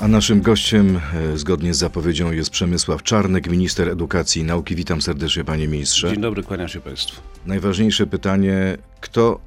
A 0.00 0.08
naszym 0.08 0.42
gościem, 0.42 1.00
e, 1.14 1.38
zgodnie 1.38 1.74
z 1.74 1.78
zapowiedzią, 1.78 2.32
jest 2.32 2.50
Przemysław 2.50 3.02
Czarnek, 3.02 3.50
minister 3.50 3.88
edukacji 3.88 4.42
i 4.42 4.44
nauki. 4.44 4.74
Witam 4.76 5.02
serdecznie, 5.02 5.44
panie 5.44 5.68
ministrze. 5.68 6.10
Dzień 6.10 6.20
dobry, 6.20 6.42
kłaniam 6.42 6.68
się 6.68 6.80
państwu. 6.80 7.20
Najważniejsze 7.46 8.06
pytanie, 8.06 8.78
kto 9.00 9.40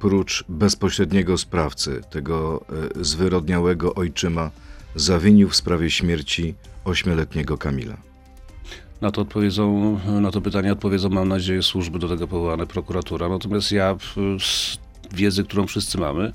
prócz 0.00 0.44
bezpośredniego 0.48 1.38
sprawcy, 1.38 2.00
tego 2.10 2.64
e, 3.00 3.04
zwyrodniałego 3.04 3.94
ojczyma, 3.94 4.50
zawinił 4.94 5.48
w 5.48 5.56
sprawie 5.56 5.90
śmierci 5.90 6.54
ośmioletniego 6.84 7.58
Kamila? 7.58 7.96
Na 9.00 9.10
to, 9.10 9.22
odpowiedzą, 9.22 10.00
na 10.20 10.30
to 10.30 10.40
pytanie 10.40 10.72
odpowiedzą, 10.72 11.08
mam 11.08 11.28
nadzieję, 11.28 11.62
służby 11.62 11.98
do 11.98 12.08
tego 12.08 12.28
powołane, 12.28 12.66
prokuratura. 12.66 13.28
Natomiast 13.28 13.72
ja 13.72 13.96
z 14.40 14.78
wiedzy, 15.14 15.44
którą 15.44 15.66
wszyscy 15.66 15.98
mamy, 15.98 16.32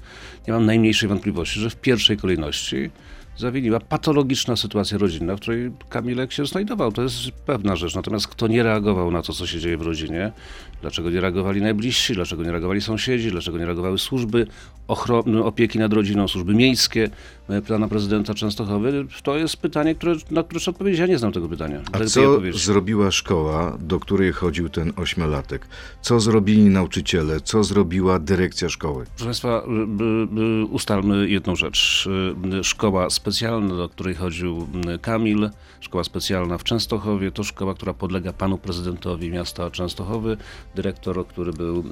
nie 0.47 0.53
mam 0.53 0.65
najmniejszej 0.65 1.09
wątpliwości, 1.09 1.59
że 1.59 1.69
w 1.69 1.75
pierwszej 1.75 2.17
kolejności 2.17 2.91
zawiniła 3.37 3.79
patologiczna 3.79 4.55
sytuacja 4.55 4.97
rodzinna, 4.97 5.35
w 5.35 5.39
której 5.39 5.71
Kamilek 5.89 6.31
się 6.31 6.45
znajdował. 6.45 6.91
To 6.91 7.01
jest 7.01 7.31
pewna 7.31 7.75
rzecz. 7.75 7.95
Natomiast 7.95 8.27
kto 8.27 8.47
nie 8.47 8.63
reagował 8.63 9.11
na 9.11 9.21
to, 9.21 9.33
co 9.33 9.47
się 9.47 9.59
dzieje 9.59 9.77
w 9.77 9.81
rodzinie, 9.81 10.31
dlaczego 10.81 11.09
nie 11.09 11.21
reagowali 11.21 11.61
najbliżsi, 11.61 12.13
dlaczego 12.13 12.43
nie 12.43 12.51
reagowali 12.51 12.81
sąsiedzi, 12.81 13.31
dlaczego 13.31 13.57
nie 13.57 13.65
reagowały 13.65 13.99
służby 13.99 14.47
ochrony, 14.87 15.43
opieki 15.43 15.79
nad 15.79 15.93
rodziną, 15.93 16.27
służby 16.27 16.53
miejskie, 16.55 17.09
e, 17.49 17.61
pana 17.61 17.87
prezydenta 17.87 18.33
Częstochowy, 18.33 19.05
to 19.23 19.37
jest 19.37 19.57
pytanie, 19.57 19.95
które, 19.95 20.15
na 20.31 20.43
które 20.43 20.59
trzeba 20.59 20.75
odpowiedzieć. 20.75 20.99
Ja 20.99 21.07
nie 21.07 21.17
znam 21.17 21.31
tego 21.31 21.49
pytania. 21.49 21.81
A 21.91 22.05
co 22.05 22.41
zrobiła 22.53 23.11
szkoła, 23.11 23.77
do 23.79 23.99
której 23.99 24.31
chodził 24.31 24.69
ten 24.69 24.93
ośmiolatek? 24.95 25.67
Co 26.01 26.19
zrobili 26.19 26.63
nauczyciele? 26.63 27.41
Co 27.41 27.63
zrobiła 27.63 28.19
dyrekcja 28.19 28.69
szkoły? 28.69 29.05
Proszę 29.05 29.25
Państwa, 29.25 29.63
ustalmy 30.69 31.29
jedną 31.29 31.55
rzecz. 31.55 32.09
Szkoła 32.63 33.09
specjalna, 33.09 33.75
do 33.75 33.89
której 33.89 34.15
chodził 34.15 34.67
Kamil, 35.01 35.49
szkoła 35.79 36.03
specjalna 36.03 36.57
w 36.57 36.63
Częstochowie, 36.63 37.31
to 37.31 37.43
szkoła, 37.43 37.73
która 37.73 37.93
podlega 37.93 38.33
panu 38.33 38.57
prezydentowi 38.57 39.29
miasta 39.29 39.71
Częstochowy. 39.71 40.37
Dyrektor, 40.75 41.27
który 41.27 41.53
był 41.53 41.83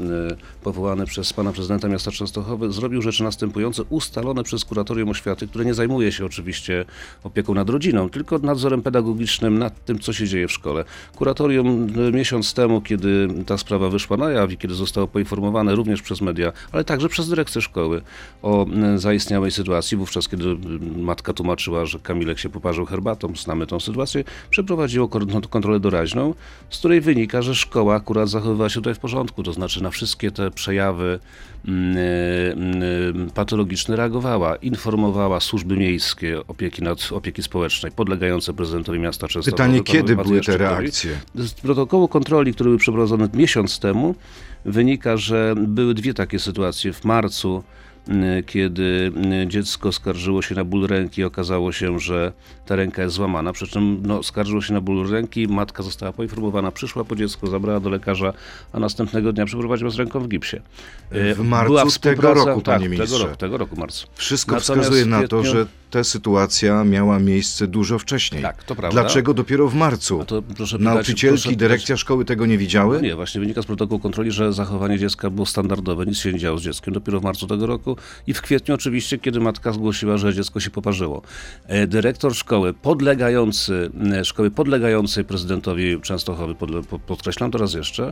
powołany 0.64 1.06
przez 1.06 1.34
pana 1.34 1.52
prezydenta 1.52 1.88
miasta 1.88 2.12
Częstochowy, 2.12 2.72
zrobił 2.72 3.02
rzeczy 3.02 3.24
następujące, 3.24 3.84
ustalone 3.84 4.44
przez 4.44 4.66
kuratorium 4.66 5.10
oświaty, 5.10 5.48
które 5.48 5.66
nie 5.66 5.74
zajmuje 5.74 6.12
się 6.12 6.26
oczywiście 6.26 6.86
opieką 7.24 7.54
nad 7.54 7.70
rodziną, 7.70 8.10
tylko 8.10 8.38
nadzorem 8.38 8.82
pedagogicznym 8.82 9.60
nad 9.60 9.86
tym, 9.86 10.00
co 10.00 10.14
się 10.14 10.28
dzieje 10.28 10.48
w 10.48 10.52
szkole. 10.52 10.86
Kuratorium 11.16 11.88
miesiąc 12.14 12.54
temu, 12.54 12.82
kiedy 12.82 13.28
ta 13.46 13.58
sprawa 13.58 13.90
wyszła 13.90 14.18
na 14.18 14.32
jaw 14.32 14.52
i 14.52 14.58
kiedy 14.58 14.74
zostało 14.74 15.08
poinformowane 15.08 15.76
również 15.76 16.02
przez 16.02 16.22
media, 16.22 16.52
ale 16.72 16.84
także 16.84 17.10
przez 17.10 17.30
dyrekcję 17.30 17.62
szkoły 17.62 18.02
o 18.42 18.66
zaistniałej 18.96 19.52
sytuacji, 19.52 19.98
wówczas 19.98 20.28
kiedy 20.28 20.58
matka 20.98 21.34
tłumaczyła, 21.34 21.86
że 21.86 22.00
Kamilek 22.00 22.40
się 22.40 22.50
poparzył 22.50 22.86
herbatą, 22.86 23.34
znamy 23.36 23.68
tą 23.68 23.80
sytuację, 23.80 24.24
przeprowadziło 24.50 25.08
kontrolę 25.50 25.80
doraźną, 25.80 26.34
z 26.70 26.80
której 26.80 27.02
wynika, 27.02 27.42
że 27.42 27.56
szkoła 27.56 27.96
akurat 27.96 28.30
zachowywała 28.30 28.69
się 28.70 28.80
tutaj 28.80 28.96
w 28.96 29.00
porządku, 29.00 29.44
to 29.44 29.54
znaczy 29.54 29.84
na 29.84 29.90
wszystkie 29.90 30.32
te 30.32 30.52
przejawy 30.52 31.20
mm, 31.68 31.98
mm, 31.98 33.30
patologiczne 33.30 33.96
reagowała, 33.96 34.56
informowała 34.56 35.40
służby 35.40 35.78
miejskie, 35.78 36.48
opieki, 36.48 36.84
nad, 36.84 37.12
opieki 37.12 37.44
społecznej, 37.44 37.92
podlegające 37.92 38.54
prezydentowi 38.54 39.00
miasta 39.00 39.28
Częstochowy. 39.28 39.52
Pytanie, 39.52 39.84
kiedy 39.84 40.16
były 40.16 40.42
te 40.42 40.58
reakcje? 40.58 41.18
Z 41.36 41.54
protokołu 41.54 42.08
kontroli, 42.08 42.54
który 42.54 42.70
był 42.70 42.80
przeprowadzony 42.80 43.30
miesiąc 43.34 43.80
temu, 43.80 44.16
wynika, 44.66 45.18
że 45.18 45.56
były 45.58 45.94
dwie 45.94 46.14
takie 46.14 46.40
sytuacje. 46.40 46.94
W 46.94 47.06
marcu 47.06 47.64
kiedy 48.46 49.12
y, 49.44 49.48
dziecko 49.48 49.92
skarżyło 49.92 50.42
się 50.42 50.56
na 50.56 50.64
ból 50.64 50.88
ręki, 50.88 51.24
okazało 51.24 51.72
się, 51.72 52.00
że 52.00 52.34
ta 52.66 52.76
ręka 52.76 53.04
jest 53.04 53.16
złamana. 53.16 53.54
Przy 53.54 53.68
czym 53.68 54.02
no, 54.06 54.24
skarżyło 54.24 54.62
się 54.62 54.74
na 54.74 54.82
ból 54.82 55.10
ręki, 55.10 55.48
matka 55.48 55.84
została 55.84 56.14
poinformowana, 56.14 56.72
przyszła 56.72 57.04
po 57.04 57.16
dziecko, 57.16 57.48
zabrała 57.48 57.80
do 57.80 57.90
lekarza, 57.90 58.34
a 58.74 58.80
następnego 58.80 59.34
dnia 59.34 59.46
przeprowadziła 59.46 59.90
z 59.90 59.96
ręką 59.96 60.20
w 60.20 60.28
gipsie. 60.28 60.58
Y, 61.16 61.36
w 61.36 61.40
marcu 61.40 61.74
Była 61.74 61.86
tego 62.02 62.34
roku, 62.34 62.62
tak, 62.62 62.76
panie 62.76 62.90
ministrze. 62.90 63.16
Tego 63.16 63.28
roku, 63.28 63.38
tego 63.38 63.58
roku 63.58 63.76
marcu. 63.76 64.08
Wszystko 64.14 64.56
Natomiast 64.56 64.82
wskazuje 64.90 65.06
na 65.06 65.28
to, 65.28 65.44
że 65.44 65.66
ta 65.90 66.04
sytuacja 66.04 66.84
miała 66.84 67.20
miejsce 67.20 67.68
dużo 67.68 68.00
wcześniej. 68.00 68.42
Tak, 68.42 68.64
to 68.64 68.76
prawda. 68.76 69.02
Dlaczego 69.02 69.34
dopiero 69.34 69.68
w 69.68 69.76
marcu? 69.76 70.24
To, 70.28 70.42
proszę 70.42 70.78
Nauczycielki, 70.78 71.44
proszę, 71.44 71.58
dyrekcja 71.58 71.98
szkoły 71.98 72.26
tego 72.26 72.46
nie 72.46 72.58
widziały? 72.58 72.96
No 72.96 73.02
nie, 73.02 73.16
właśnie 73.16 73.42
wynika 73.42 73.62
z 73.62 73.66
protokołu 73.66 74.00
kontroli, 74.00 74.32
że 74.32 74.54
zachowanie 74.54 75.00
dziecka 75.00 75.30
było 75.30 75.46
standardowe, 75.46 76.06
nic 76.06 76.18
się 76.18 76.34
nie 76.34 76.40
działo 76.40 76.58
z 76.58 76.62
dzieckiem 76.62 76.94
dopiero 76.94 77.20
w 77.20 77.24
marcu 77.24 77.48
tego 77.48 77.68
roku 77.68 77.89
i 78.28 78.34
w 78.34 78.42
kwietniu 78.42 78.76
oczywiście, 78.76 79.18
kiedy 79.18 79.40
matka 79.40 79.74
zgłosiła, 79.74 80.18
że 80.18 80.34
dziecko 80.34 80.60
się 80.60 80.70
poparzyło. 80.70 81.22
E, 81.68 81.88
dyrektor 81.88 82.36
szkoły 82.36 82.74
podlegający, 82.74 83.92
e, 84.14 84.26
szkoły 84.26 84.52
podlegającej 84.52 85.26
prezydentowi 85.26 86.02
Częstochowy, 86.02 86.56
podkreślam 87.08 87.52
to 87.52 87.58
raz 87.58 87.74
jeszcze, 87.74 88.12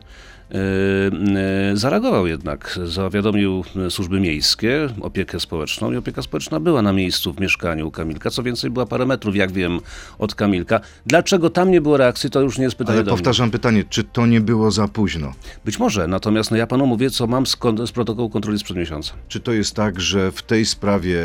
zareagował 1.73 2.27
jednak, 2.27 2.79
zawiadomił 2.83 3.63
służby 3.89 4.19
miejskie, 4.19 4.89
opiekę 5.01 5.39
społeczną 5.39 5.91
i 5.91 5.97
opieka 5.97 6.21
społeczna 6.21 6.59
była 6.59 6.81
na 6.81 6.93
miejscu 6.93 7.33
w 7.33 7.39
mieszkaniu 7.39 7.91
Kamilka. 7.91 8.29
Co 8.29 8.43
więcej, 8.43 8.69
była 8.69 8.85
parę 8.85 9.05
metrów, 9.05 9.35
jak 9.35 9.51
wiem, 9.51 9.79
od 10.19 10.35
Kamilka. 10.35 10.79
Dlaczego 11.05 11.49
tam 11.49 11.71
nie 11.71 11.81
było 11.81 11.97
reakcji, 11.97 12.29
to 12.29 12.41
już 12.41 12.57
nie 12.57 12.63
jest 12.63 12.75
pytanie 12.75 12.99
Ale 12.99 13.09
powtarzam 13.09 13.51
pytanie, 13.51 13.83
czy 13.89 14.03
to 14.03 14.25
nie 14.25 14.41
było 14.41 14.71
za 14.71 14.87
późno? 14.87 15.33
Być 15.65 15.79
może, 15.79 16.07
natomiast 16.07 16.51
no 16.51 16.57
ja 16.57 16.67
panu 16.67 16.87
mówię, 16.87 17.09
co 17.09 17.27
mam 17.27 17.45
z, 17.45 17.57
z 17.85 17.91
protokołu 17.91 18.29
kontroli 18.29 18.59
sprzed 18.59 18.77
miesiąca. 18.77 19.13
Czy 19.27 19.39
to 19.39 19.53
jest 19.53 19.75
tak, 19.75 20.01
że 20.01 20.31
w 20.31 20.41
tej 20.41 20.65
sprawie 20.65 21.19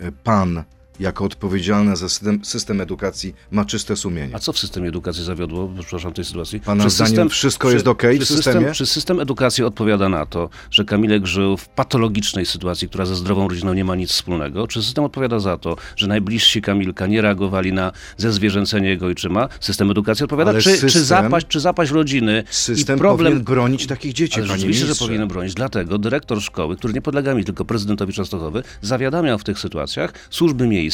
e, 0.00 0.12
pan 0.24 0.64
jako 1.00 1.24
odpowiedzialna 1.24 1.96
za 1.96 2.08
system, 2.08 2.44
system, 2.44 2.80
edukacji 2.80 3.34
ma 3.50 3.64
czyste 3.64 3.96
sumienie. 3.96 4.34
A 4.34 4.38
co 4.38 4.52
w 4.52 4.58
systemie 4.58 4.88
edukacji 4.88 5.24
zawiodło, 5.24 5.70
przepraszam, 5.80 6.12
tej 6.12 6.24
sytuacji? 6.24 6.60
Pana 6.60 6.84
czy 6.84 6.90
zdaniem 6.90 7.08
system, 7.08 7.28
wszystko 7.28 7.68
czy, 7.68 7.74
jest 7.74 7.88
ok 7.88 8.02
w 8.20 8.24
systemie? 8.24 8.54
System, 8.54 8.74
czy 8.74 8.86
system 8.86 9.20
edukacji 9.20 9.64
odpowiada 9.64 10.08
na 10.08 10.26
to, 10.26 10.50
że 10.70 10.84
Kamilek 10.84 11.26
żył 11.26 11.56
w 11.56 11.68
patologicznej 11.68 12.46
sytuacji, 12.46 12.88
która 12.88 13.06
ze 13.06 13.16
zdrową 13.16 13.48
rodziną 13.48 13.74
nie 13.74 13.84
ma 13.84 13.96
nic 13.96 14.10
wspólnego? 14.10 14.66
Czy 14.66 14.82
system 14.82 15.04
odpowiada 15.04 15.38
za 15.38 15.58
to, 15.58 15.76
że 15.96 16.06
najbliżsi 16.06 16.62
Kamilka 16.62 17.06
nie 17.06 17.22
reagowali 17.22 17.72
na 17.72 17.92
zezwierzęcenie 18.16 18.88
jego 18.88 19.06
ojczyma? 19.06 19.48
System 19.60 19.90
edukacji 19.90 20.24
odpowiada? 20.24 20.54
czy, 20.54 20.70
system, 20.70 20.90
czy, 20.90 21.04
zapaść, 21.04 21.46
czy 21.46 21.60
zapaść 21.60 21.92
rodziny 21.92 22.44
system 22.50 22.96
i 22.96 22.98
problem... 22.98 23.40
bronić 23.42 23.86
takich 23.86 24.12
dzieci, 24.12 24.34
Ale 24.34 24.46
panie 24.46 24.58
Oczywiście, 24.58 24.86
że 24.86 24.94
powinien 24.94 25.28
bronić. 25.28 25.54
Dlatego 25.54 25.98
dyrektor 25.98 26.42
szkoły, 26.42 26.76
który 26.76 26.94
nie 26.94 27.02
podlega 27.02 27.34
mi, 27.34 27.44
tylko 27.44 27.64
prezydentowi 27.64 28.12
Częstochowy, 28.12 28.62
zawiadamiał 28.82 29.38
w 29.38 29.44
tych 29.44 29.58
sytuacjach 29.58 30.12
służby 30.30 30.66
miejskie, 30.66 30.89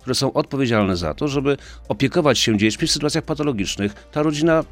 które 0.00 0.14
są 0.14 0.32
odpowiedzialne 0.32 0.96
za 0.96 1.14
to, 1.14 1.28
żeby 1.28 1.56
opiekować 1.88 2.38
się 2.38 2.58
dziećmi 2.58 2.88
w 2.88 2.90
sytuacjach 2.90 3.24
patologicznych. 3.24 3.94
Ta 4.12 4.22
rodzina 4.22 4.64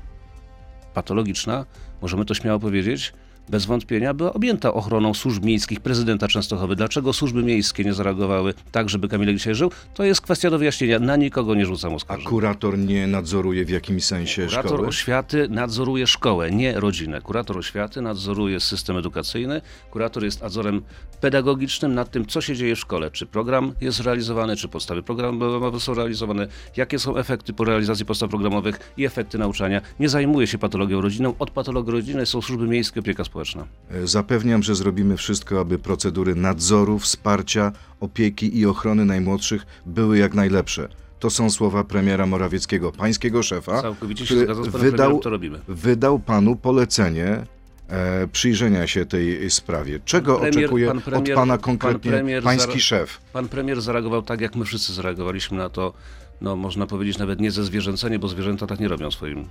patologiczna, 0.95 1.67
możemy 2.03 2.25
to 2.25 2.35
śmiało 2.35 2.59
powiedzieć, 2.59 3.13
bez 3.51 3.67
wątpienia 3.67 4.15
była 4.15 4.33
objęta 4.33 4.75
ochroną 4.75 5.15
służb 5.15 5.45
miejskich 5.45 5.81
prezydenta 5.81 6.29
Częstochowy. 6.29 6.77
Dlaczego 6.77 7.13
służby 7.13 7.43
miejskie 7.43 7.85
nie 7.85 7.95
zareagowały 7.95 8.55
tak, 8.73 8.89
żeby 8.89 9.09
Kamilek 9.09 9.37
dzisiaj 9.37 9.55
żył? 9.55 9.71
To 9.95 10.05
jest 10.05 10.21
kwestia 10.21 10.51
do 10.51 10.59
wyjaśnienia. 10.59 10.99
Na 10.99 11.17
nikogo 11.17 11.55
nie 11.55 11.67
rzucam 11.67 11.95
oskarżeń. 11.95 12.27
A 12.27 12.31
kurator 12.31 12.79
nie 12.79 13.07
nadzoruje 13.07 13.65
w 13.65 13.71
jakimś 13.71 14.05
sensie 14.05 14.43
kurator 14.43 14.53
szkoły? 14.53 14.69
Kurator 14.69 14.89
oświaty 14.89 15.49
nadzoruje 15.49 16.07
szkołę, 16.07 16.51
nie 16.51 16.81
rodzinę. 16.81 17.21
Kurator 17.21 17.59
oświaty 17.59 18.03
nadzoruje 18.03 18.61
system 18.61 18.97
edukacyjny. 18.97 19.61
Kurator 19.91 20.25
jest 20.25 20.43
nadzorem 20.43 20.83
pedagogicznym 21.21 21.95
nad 21.95 22.11
tym, 22.11 22.27
co 22.27 22.41
się 22.41 22.57
dzieje 22.57 22.77
w 22.77 22.79
szkole. 22.79 23.11
Czy 23.11 23.27
program 23.27 23.73
jest 23.81 24.01
realizowany, 24.01 24.57
czy 24.57 24.69
podstawy 24.69 25.03
programowe 25.03 25.81
są 25.81 25.95
realizowane, 25.95 26.49
jakie 26.77 26.99
są 26.99 27.17
efekty 27.17 27.53
po 27.53 27.65
realizacji 27.65 28.05
podstaw 28.05 28.31
programowych 28.31 28.93
i 28.97 29.05
efekty 29.05 29.39
nauczania. 29.39 29.81
Nie 30.01 30.09
zajmuje 30.09 30.47
się 30.47 30.59
patologią 30.59 31.01
rodzinną. 31.01 31.35
Od 31.39 31.51
patologii 31.51 31.93
rodziny 31.93 32.27
są 32.27 32.43
służby 32.43 32.69
miejskie, 32.69 33.01
opieka 33.01 33.25
społeczna 33.25 33.38
społeczna. 33.39 33.67
E, 33.91 34.07
zapewniam, 34.07 34.63
że 34.63 34.75
zrobimy 34.75 35.17
wszystko, 35.17 35.61
aby 35.61 35.79
procedury 35.79 36.35
nadzoru, 36.35 36.99
wsparcia, 36.99 37.73
opieki 38.01 38.59
i 38.59 38.67
ochrony 38.67 39.05
najmłodszych 39.05 39.67
były 39.87 40.19
jak 40.19 40.35
najlepsze. 40.35 40.89
To 41.19 41.31
są 41.31 41.51
słowa 41.51 41.85
premiera 41.85 42.27
Morawieckiego, 42.27 42.93
pańskiego 42.93 43.43
szefa, 43.43 43.83
Całkowicie 43.83 44.27
się 44.27 44.39
zgadzam 44.39 44.65
z 44.65 44.69
panem 44.69 44.91
wydał, 44.91 45.19
to 45.19 45.31
robimy. 45.31 45.61
wydał 45.69 46.19
panu 46.19 46.57
polecenie 46.57 47.45
e, 47.89 48.27
przyjrzenia 48.33 48.87
się 48.87 49.07
tej 49.07 49.51
sprawie. 49.51 50.01
Czego 50.05 50.39
premier, 50.39 50.65
oczekuje 50.65 51.01
premier, 51.01 51.33
od 51.33 51.37
pana 51.37 51.59
konkretnie 51.59 52.13
pan 52.13 52.43
pański 52.43 52.81
szef? 52.81 53.21
Pan 53.33 53.49
premier 53.49 53.81
zareagował 53.81 54.23
tak, 54.23 54.41
jak 54.41 54.57
my 54.57 54.65
wszyscy 54.65 54.93
zareagowaliśmy 54.93 55.59
na 55.59 55.69
to, 55.69 55.93
no 56.41 56.57
można 56.57 56.87
powiedzieć 56.87 57.19
nawet 57.19 57.41
nie 57.41 57.51
ze 57.51 57.65
zwierzęcenie, 57.65 58.19
bo 58.19 58.29
zwierzęta 58.29 58.67
tak 58.67 58.81
nie 58.81 58.89
robią 58.89 59.11
swoim 59.11 59.49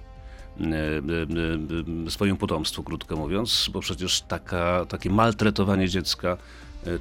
swoim 2.10 2.38
potomstwu, 2.38 2.84
krótko 2.84 3.16
mówiąc, 3.16 3.70
bo 3.74 3.80
przecież 3.80 4.22
taka, 4.22 4.86
takie 4.86 5.10
maltretowanie 5.10 5.90
dziecka 5.90 6.38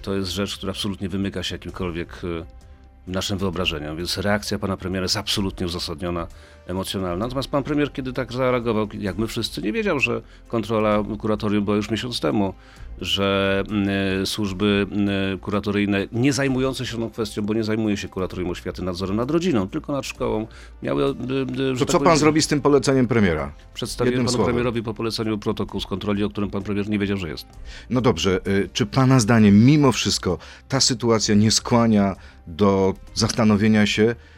to 0.02 0.14
jest 0.14 0.30
rzecz, 0.30 0.56
która 0.56 0.72
absolutnie 0.72 1.08
wymyka 1.08 1.42
się 1.42 1.54
jakimkolwiek 1.54 2.20
naszym 3.06 3.38
wyobrażeniom, 3.38 3.96
więc 3.96 4.18
reakcja 4.18 4.58
pana 4.58 4.76
premiera 4.76 5.04
jest 5.04 5.16
absolutnie 5.16 5.66
uzasadniona, 5.66 6.26
emocjonalna. 6.66 7.24
Natomiast 7.24 7.50
pan 7.50 7.62
premier, 7.62 7.92
kiedy 7.92 8.12
tak 8.12 8.32
zareagował, 8.32 8.88
jak 8.98 9.18
my 9.18 9.26
wszyscy, 9.26 9.62
nie 9.62 9.72
wiedział, 9.72 10.00
że 10.00 10.22
kontrola 10.48 11.04
kuratorium 11.18 11.64
była 11.64 11.76
już 11.76 11.90
miesiąc 11.90 12.20
temu 12.20 12.54
że 13.00 13.62
mm, 13.70 14.26
służby 14.26 14.86
mm, 14.90 15.38
kuratoryjne 15.38 16.06
nie 16.12 16.32
zajmujące 16.32 16.86
się 16.86 16.96
tą 16.96 17.10
kwestią, 17.10 17.42
bo 17.42 17.54
nie 17.54 17.64
zajmuje 17.64 17.96
się 17.96 18.08
kuratorium 18.08 18.50
oświaty 18.50 18.82
nadzorem 18.82 19.16
nad 19.16 19.30
rodziną, 19.30 19.68
tylko 19.68 19.92
nad 19.92 20.06
szkołą, 20.06 20.46
miały... 20.82 21.04
y, 21.04 21.76
że 21.76 21.86
To 21.86 21.92
tak 21.92 21.92
co 21.92 22.00
pan 22.00 22.16
zrobi 22.16 22.42
z 22.42 22.46
tym 22.46 22.60
poleceniem 22.60 23.08
premiera? 23.08 23.52
Przedstawiłem 23.74 24.12
jednym 24.12 24.26
panu 24.26 24.36
słowem? 24.36 24.54
premierowi 24.54 24.82
po 24.82 24.94
poleceniu 24.94 25.38
protokół 25.38 25.80
z 25.80 25.86
kontroli, 25.86 26.24
o 26.24 26.30
którym 26.30 26.50
pan 26.50 26.62
premier 26.62 26.88
nie 26.88 26.98
wiedział, 26.98 27.16
że 27.16 27.28
jest. 27.28 27.46
No 27.90 28.00
dobrze, 28.00 28.40
czy 28.72 28.86
pana 28.86 29.20
zdaniem 29.20 29.64
mimo 29.64 29.92
wszystko 29.92 30.38
ta 30.68 30.80
sytuacja 30.80 31.34
nie 31.34 31.50
skłania 31.50 32.16
do 32.46 32.94
zastanowienia 33.14 33.86
się, 33.86 34.02
e, 34.02 34.35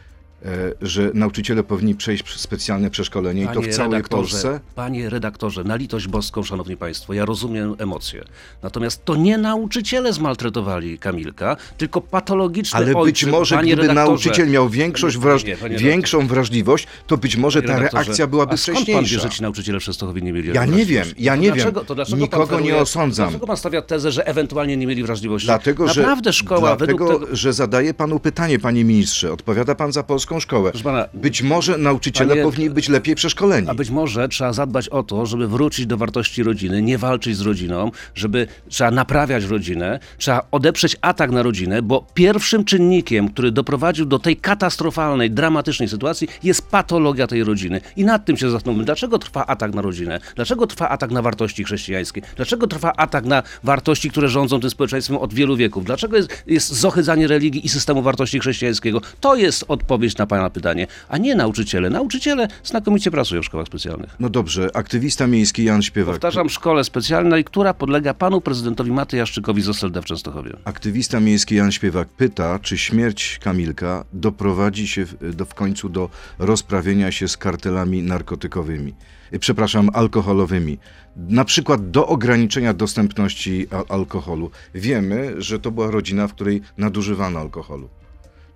że 0.81 1.11
nauczyciele 1.13 1.63
powinni 1.63 1.95
przejść 1.95 2.39
specjalne 2.39 2.89
przeszkolenie 2.89 3.43
i 3.43 3.47
to 3.47 3.61
w 3.61 3.67
całej 3.67 4.03
Polsce? 4.03 4.59
Panie 4.75 5.09
redaktorze, 5.09 5.63
na 5.63 5.75
litość 5.75 6.07
boską, 6.07 6.43
szanowni 6.43 6.77
państwo, 6.77 7.13
ja 7.13 7.25
rozumiem 7.25 7.75
emocje. 7.77 8.23
Natomiast 8.63 9.05
to 9.05 9.15
nie 9.15 9.37
nauczyciele 9.37 10.13
zmaltretowali 10.13 10.99
Kamilka, 10.99 11.57
tylko 11.77 12.01
patologiczny 12.01 12.77
Ale 12.77 12.85
być 12.87 12.95
ojciec. 12.97 13.29
może 13.29 13.55
panie 13.55 13.75
gdyby 13.75 13.93
nauczyciel 13.93 14.49
miał 14.49 14.69
większość 14.69 15.17
Panie- 15.17 15.23
wraż... 15.29 15.43
nie, 15.45 15.57
panie 15.57 15.77
większą 15.77 16.27
wrażliwość, 16.27 16.87
to 17.07 17.17
być 17.17 17.35
może 17.37 17.61
Panie 17.61 17.73
ta 17.73 17.79
reakcja 17.79 18.27
byłaby 18.27 18.53
a 18.53 18.57
skąd 18.57 18.77
pan 18.77 18.85
wie, 18.85 18.93
wcześniejsza. 18.93 19.27
że 19.27 19.33
ci 19.35 19.41
nauczyciele 19.41 19.79
w 19.79 19.83
Częstochowie 19.83 20.21
nie 20.21 20.33
mieli 20.33 20.49
Ja 20.53 20.65
nie 20.65 20.85
wiem, 20.85 21.07
ja 21.17 21.35
To 21.35 21.41
nie 21.41 21.51
dlaczego, 21.51 21.79
wiem. 21.79 21.87
To 21.87 21.95
dlaczego 21.95 22.17
Nikogo 22.17 22.59
nie 22.59 22.77
osądzam. 22.77 23.25
Dlaczego 23.29 23.47
pan 23.47 23.57
stawia 23.57 23.81
tezę, 23.81 24.11
że 24.11 24.27
ewentualnie 24.27 24.77
nie 24.77 24.87
mieli 24.87 25.03
wrażliwości? 25.03 25.45
Dlatego, 25.47 25.87
że, 25.87 26.01
Naprawdę 26.01 26.33
szkoła 26.33 26.75
dlatego 26.75 27.05
według 27.05 27.21
tego... 27.23 27.35
że 27.35 27.53
zadaję 27.53 27.93
panu 27.93 28.19
pytanie, 28.19 28.59
panie 28.59 28.85
ministrze. 28.85 29.33
Odpowiada 29.33 29.75
pan 29.75 29.91
za 29.91 30.03
polską 30.29 30.39
szkołę. 30.39 30.71
Pana, 30.83 31.05
Być 31.13 31.41
może 31.41 31.77
nauczyciele 31.77 32.29
Panie- 32.29 32.43
powinni 32.43 32.69
być 32.69 32.89
lepiej 32.89 33.15
przeszkoleni. 33.15 33.67
A 33.69 33.73
być 33.73 33.89
może 33.89 34.29
trzeba 34.29 34.53
zadbać 34.53 34.89
o 34.89 35.03
to, 35.03 35.25
żeby 35.25 35.47
wrócić 35.47 35.85
do 35.85 35.97
wartości 35.97 36.43
rodziny, 36.43 36.81
nie 36.81 36.97
walczyć 36.97 37.37
z 37.37 37.41
rodziną, 37.41 37.91
żeby 38.15 38.47
trzeba 38.69 38.91
naprawiać 38.91 39.43
rodzinę, 39.43 39.99
trzeba 40.17 40.47
odeprzeć 40.51 40.97
atak 41.01 41.31
na 41.31 41.43
rodzinę, 41.43 41.81
bo 41.81 42.05
pierwszym 42.13 42.65
czynnikiem, 42.65 43.29
który 43.29 43.51
doprowadził 43.51 44.05
do 44.05 44.19
tej 44.19 44.37
katastrofalnej, 44.37 45.31
dramatycznej 45.31 45.89
sytuacji, 45.89 46.27
jest 46.43 46.61
patologia 46.67 47.27
tej 47.27 47.43
rodziny. 47.43 47.81
I 47.95 48.05
nad 48.05 48.25
tym 48.25 48.37
się 48.37 48.49
zastanówmy, 48.49 48.85
dlaczego 48.85 49.19
trwa 49.19 49.45
atak 49.45 49.73
na 49.73 49.81
rodzinę, 49.81 50.19
dlaczego 50.35 50.67
trwa 50.67 50.89
atak 50.89 51.11
na 51.11 51.21
wartości 51.21 51.63
chrześcijańskie, 51.63 52.21
dlaczego 52.35 52.67
trwa 52.67 52.93
atak 52.95 53.25
na 53.25 53.43
wartości, 53.63 54.09
które 54.09 54.29
rządzą 54.29 54.59
tym 54.59 54.69
społeczeństwem 54.69 55.17
od 55.17 55.33
wielu 55.33 55.55
wieków, 55.57 55.85
dlaczego 55.85 56.17
jest, 56.17 56.43
jest 56.47 56.73
zohydzanie 56.73 57.27
religii 57.27 57.65
i 57.65 57.69
systemu 57.69 58.01
wartości 58.01 58.39
chrześcijańskiego. 58.39 59.01
To 59.19 59.35
jest 59.35 59.65
odpowiedź 59.67 60.13
na 60.19 60.25
pana 60.27 60.49
pytanie, 60.49 60.87
a 61.09 61.17
nie 61.17 61.35
nauczyciele. 61.35 61.89
Nauczyciele 61.89 62.47
znakomicie 62.63 63.11
pracują 63.11 63.41
w 63.41 63.45
szkołach 63.45 63.67
specjalnych. 63.67 64.15
No 64.19 64.29
dobrze, 64.29 64.69
aktywista 64.73 65.27
miejski 65.27 65.63
Jan 65.63 65.81
Śpiewak. 65.81 66.15
Powtarzam, 66.15 66.49
szkole 66.49 66.83
specjalnej, 66.83 67.43
która 67.43 67.73
podlega 67.73 68.13
panu 68.13 68.41
prezydentowi 68.41 68.91
Maty 68.91 69.17
Jaszczykowi 69.17 69.61
z 69.61 69.69
Oselda 69.69 70.01
w 70.01 70.05
Częstochowie. 70.05 70.51
Aktywista 70.63 71.19
miejski 71.19 71.55
Jan 71.55 71.71
Śpiewak 71.71 72.07
pyta, 72.07 72.59
czy 72.59 72.77
śmierć 72.77 73.39
Kamilka 73.43 74.05
doprowadzi 74.13 74.87
się 74.87 75.05
w, 75.05 75.35
do, 75.35 75.45
w 75.45 75.53
końcu 75.53 75.89
do 75.89 76.09
rozprawienia 76.39 77.11
się 77.11 77.27
z 77.27 77.37
kartelami 77.37 78.03
narkotykowymi, 78.03 78.93
y, 79.33 79.39
przepraszam, 79.39 79.89
alkoholowymi. 79.93 80.77
Na 81.15 81.45
przykład 81.45 81.91
do 81.91 82.07
ograniczenia 82.07 82.73
dostępności 82.73 83.67
alkoholu. 83.89 84.51
Wiemy, 84.75 85.41
że 85.41 85.59
to 85.59 85.71
była 85.71 85.91
rodzina, 85.91 86.27
w 86.27 86.33
której 86.33 86.61
nadużywano 86.77 87.39
alkoholu. 87.39 87.89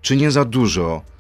Czy 0.01 0.15
nie 0.15 0.31
za 0.31 0.45
dużo 0.45 1.01
e, 1.01 1.12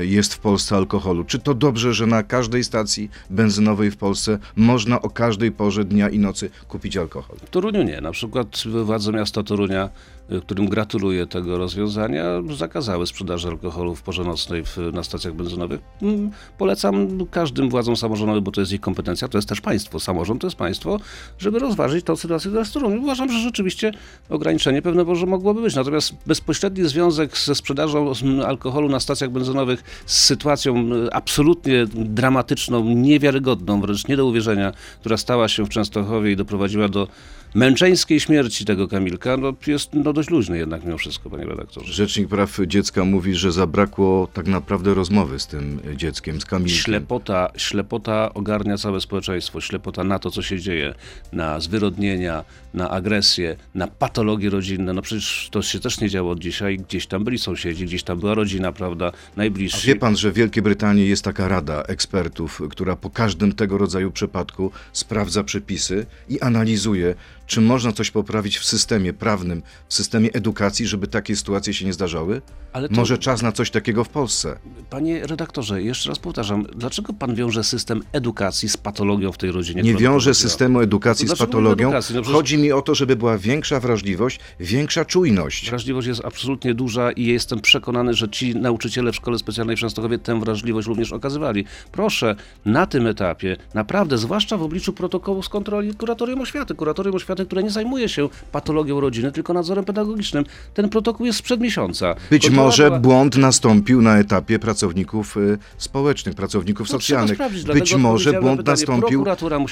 jest 0.00 0.34
w 0.34 0.38
Polsce 0.38 0.76
alkoholu? 0.76 1.24
Czy 1.24 1.38
to 1.38 1.54
dobrze, 1.54 1.94
że 1.94 2.06
na 2.06 2.22
każdej 2.22 2.64
stacji 2.64 3.10
benzynowej 3.30 3.90
w 3.90 3.96
Polsce 3.96 4.38
można 4.56 5.02
o 5.02 5.10
każdej 5.10 5.52
porze 5.52 5.84
dnia 5.84 6.08
i 6.08 6.18
nocy 6.18 6.50
kupić 6.68 6.96
alkohol? 6.96 7.36
W 7.46 7.50
Toruniu 7.50 7.82
nie. 7.82 8.00
Na 8.00 8.12
przykład 8.12 8.62
władze 8.84 9.12
miasta 9.12 9.42
Torunia, 9.42 9.90
y, 10.32 10.40
którym 10.40 10.68
gratuluję 10.68 11.26
tego 11.26 11.58
rozwiązania, 11.58 12.24
zakazały 12.56 13.06
sprzedaży 13.06 13.48
alkoholu 13.48 13.94
w 13.94 14.02
porze 14.02 14.24
nocnej 14.24 14.64
w, 14.64 14.76
na 14.92 15.04
stacjach 15.04 15.34
benzynowych. 15.34 15.80
Mm, 16.02 16.30
Polecam 16.58 17.26
każdym 17.30 17.70
władzom 17.70 17.96
samorządowym, 17.96 18.44
bo 18.44 18.52
to 18.52 18.60
jest 18.60 18.72
ich 18.72 18.80
kompetencja, 18.80 19.28
to 19.28 19.38
jest 19.38 19.48
też 19.48 19.60
państwo. 19.60 20.00
Samorząd 20.00 20.40
to 20.40 20.46
jest 20.46 20.56
państwo, 20.56 21.00
żeby 21.38 21.58
rozważyć 21.58 22.04
tą 22.04 22.16
sytuację 22.16 22.64
w 22.64 22.72
Toruniu. 22.72 23.02
Uważam, 23.02 23.32
że 23.32 23.38
rzeczywiście 23.38 23.92
ograniczenie 24.28 24.82
pewne 24.82 25.04
może 25.04 25.26
mogłoby 25.26 25.62
być. 25.62 25.74
Natomiast 25.74 26.14
bezpośredni 26.26 26.88
związek 26.88 27.38
ze 27.38 27.54
sprzedażą 27.54 28.12
mm, 28.22 28.40
alkoholu 28.46 28.88
na 28.88 29.00
stacjach 29.00 29.30
benzynowych 29.36 30.02
z 30.06 30.24
sytuacją 30.24 30.76
mm, 30.76 31.08
absolutnie 31.12 31.86
dramatyczną, 31.94 32.84
niewiarygodną, 32.84 33.80
wręcz 33.80 34.08
nie 34.08 34.16
do 34.16 34.26
uwierzenia, 34.26 34.72
która 35.00 35.16
stała 35.16 35.48
się 35.48 35.64
w 35.64 35.68
Częstochowie 35.68 36.32
i 36.32 36.36
doprowadziła 36.36 36.88
do 36.88 37.08
męczeńskiej 37.56 38.20
śmierci 38.20 38.64
tego 38.64 38.88
Kamilka, 38.88 39.36
no 39.36 39.52
jest 39.66 39.90
no, 39.94 40.12
dość 40.12 40.30
luźny 40.30 40.58
jednak 40.58 40.84
mimo 40.84 40.98
wszystko, 40.98 41.30
panie 41.30 41.44
redaktorze. 41.44 41.92
Rzecznik 41.92 42.28
Praw 42.28 42.58
Dziecka 42.66 43.04
mówi, 43.04 43.34
że 43.34 43.52
zabrakło 43.52 44.28
tak 44.32 44.46
naprawdę 44.46 44.94
rozmowy 44.94 45.38
z 45.38 45.46
tym 45.46 45.80
dzieckiem, 45.96 46.40
z 46.40 46.44
Kamilkiem. 46.44 46.78
Ślepota, 46.78 47.48
ślepota 47.56 48.34
ogarnia 48.34 48.78
całe 48.78 49.00
społeczeństwo, 49.00 49.60
ślepota 49.60 50.04
na 50.04 50.18
to, 50.18 50.30
co 50.30 50.42
się 50.42 50.60
dzieje, 50.60 50.94
na 51.32 51.60
zwyrodnienia, 51.60 52.44
na 52.74 52.90
agresję, 52.90 53.56
na 53.74 53.86
patologie 53.86 54.50
rodzinne. 54.50 54.92
No 54.92 55.02
przecież 55.02 55.48
to 55.50 55.62
się 55.62 55.80
też 55.80 56.00
nie 56.00 56.08
działo 56.08 56.30
od 56.30 56.38
dzisiaj. 56.38 56.78
Gdzieś 56.78 57.06
tam 57.06 57.24
byli 57.24 57.38
sąsiedzi, 57.38 57.84
gdzieś 57.84 58.02
tam 58.02 58.20
była 58.20 58.34
rodzina, 58.34 58.72
prawda, 58.72 59.06
A 59.06 59.36
najbliżsi. 59.36 59.86
wie 59.86 59.96
pan, 59.96 60.16
że 60.16 60.32
w 60.32 60.34
Wielkiej 60.34 60.62
Brytanii 60.62 61.08
jest 61.08 61.24
taka 61.24 61.48
rada 61.48 61.82
ekspertów, 61.82 62.62
która 62.70 62.96
po 62.96 63.10
każdym 63.10 63.52
tego 63.52 63.78
rodzaju 63.78 64.10
przypadku 64.10 64.70
sprawdza 64.92 65.44
przepisy 65.44 66.06
i 66.28 66.40
analizuje, 66.40 67.14
czy 67.46 67.60
można 67.60 67.92
coś 67.92 68.10
poprawić 68.10 68.58
w 68.58 68.64
systemie 68.64 69.12
prawnym, 69.12 69.62
w 69.88 69.94
systemie 69.94 70.32
edukacji, 70.32 70.86
żeby 70.86 71.06
takie 71.06 71.36
sytuacje 71.36 71.74
się 71.74 71.84
nie 71.86 71.92
zdarzały? 71.92 72.42
Ale 72.72 72.88
to, 72.88 72.94
Może 72.94 73.18
czas 73.18 73.42
na 73.42 73.52
coś 73.52 73.70
takiego 73.70 74.04
w 74.04 74.08
Polsce? 74.08 74.58
panie 74.90 75.26
redaktorze, 75.26 75.82
jeszcze 75.82 76.08
raz 76.08 76.18
powtarzam, 76.18 76.66
dlaczego 76.76 77.12
pan 77.12 77.34
wiąże 77.34 77.64
system 77.64 78.02
edukacji 78.12 78.68
z 78.68 78.76
patologią 78.76 79.32
w 79.32 79.38
tej 79.38 79.50
rodzinie? 79.52 79.82
Nie 79.82 79.94
wiąże 79.94 80.34
systemu 80.34 80.80
edukacji 80.80 81.26
No 81.28 81.36
z 81.36 81.38
patologią. 81.38 81.86
edukacji? 81.88 82.14
No 82.14 82.22
przecież- 82.22 82.36
Chodzi 82.36 82.58
mi 82.58 82.72
o 82.72 82.82
to, 82.82 82.94
żeby 82.94 83.16
była 83.16 83.38
większa 83.38 83.80
wrażliwość, 83.80 84.40
większa 84.60 85.04
czujność. 85.04 85.68
Wrażliwość 85.70 86.08
jest 86.08 86.24
absolutnie 86.24 86.74
duża 86.74 87.12
i 87.12 87.24
jestem 87.24 87.60
przekonany, 87.60 88.14
że 88.14 88.28
ci 88.28 88.54
nauczyciele 88.56 89.12
w 89.12 89.16
szkole 89.16 89.38
specjalnej 89.38 89.76
w 89.76 89.80
Częstochowie 89.80 90.18
tę 90.18 90.40
wrażliwość 90.40 90.88
również 90.88 91.12
okazywali. 91.12 91.64
Proszę, 91.92 92.36
na 92.64 92.86
tym 92.86 93.06
etapie, 93.06 93.56
naprawdę, 93.74 94.18
zwłaszcza 94.18 94.56
w 94.56 94.62
obliczu 94.62 94.92
protokołu 94.92 95.42
z 95.42 95.48
kontroli 95.48 95.94
kuratorium 95.94 96.40
oświaty, 96.40 96.74
kuratorium 96.74 97.14
oświaty, 97.16 97.35
które 97.44 97.62
nie 97.62 97.70
zajmuje 97.70 98.08
się 98.08 98.28
patologią 98.52 99.00
rodziny, 99.00 99.32
tylko 99.32 99.52
nadzorem 99.52 99.84
pedagogicznym. 99.84 100.44
Ten 100.74 100.88
protokół 100.88 101.26
jest 101.26 101.38
sprzed 101.38 101.60
miesiąca. 101.60 102.14
Być 102.30 102.42
Kontrola 102.42 102.62
może 102.66 102.84
była- 102.86 102.98
błąd 103.00 103.36
nastąpił 103.36 104.02
na 104.02 104.18
etapie 104.18 104.58
pracowników 104.58 105.36
y, 105.36 105.58
społecznych, 105.78 106.34
pracowników 106.34 106.88
No, 106.88 106.92
socjalnych. 106.92 107.38
Być 107.74 107.94
może 107.96 108.40
błąd 108.40 108.60
pytanie. 108.60 108.72
nastąpił, 108.72 109.24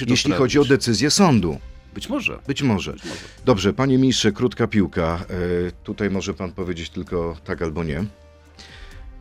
jeśli 0.06 0.32
chodzi 0.32 0.58
o 0.58 0.64
decyzję 0.64 1.10
sądu. 1.10 1.58
Być 1.94 2.08
może. 2.08 2.38
Być 2.46 2.62
może. 2.62 2.92
Być 2.92 3.04
może. 3.04 3.16
Dobrze, 3.44 3.72
panie 3.72 3.98
ministrze, 3.98 4.32
krótka 4.32 4.66
piłka. 4.66 5.24
E, 5.68 5.72
tutaj 5.84 6.10
może 6.10 6.34
pan 6.34 6.52
powiedzieć 6.52 6.90
tylko 6.90 7.36
tak 7.44 7.62
albo 7.62 7.84
nie. 7.84 8.04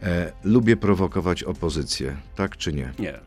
E, 0.04 0.32
lubię 0.44 0.78
prowokować 0.78 1.44
opozycję, 1.44 2.16
tak 2.36 2.58
czy 2.58 2.74
nie? 2.74 2.94
Nie. 3.00 3.20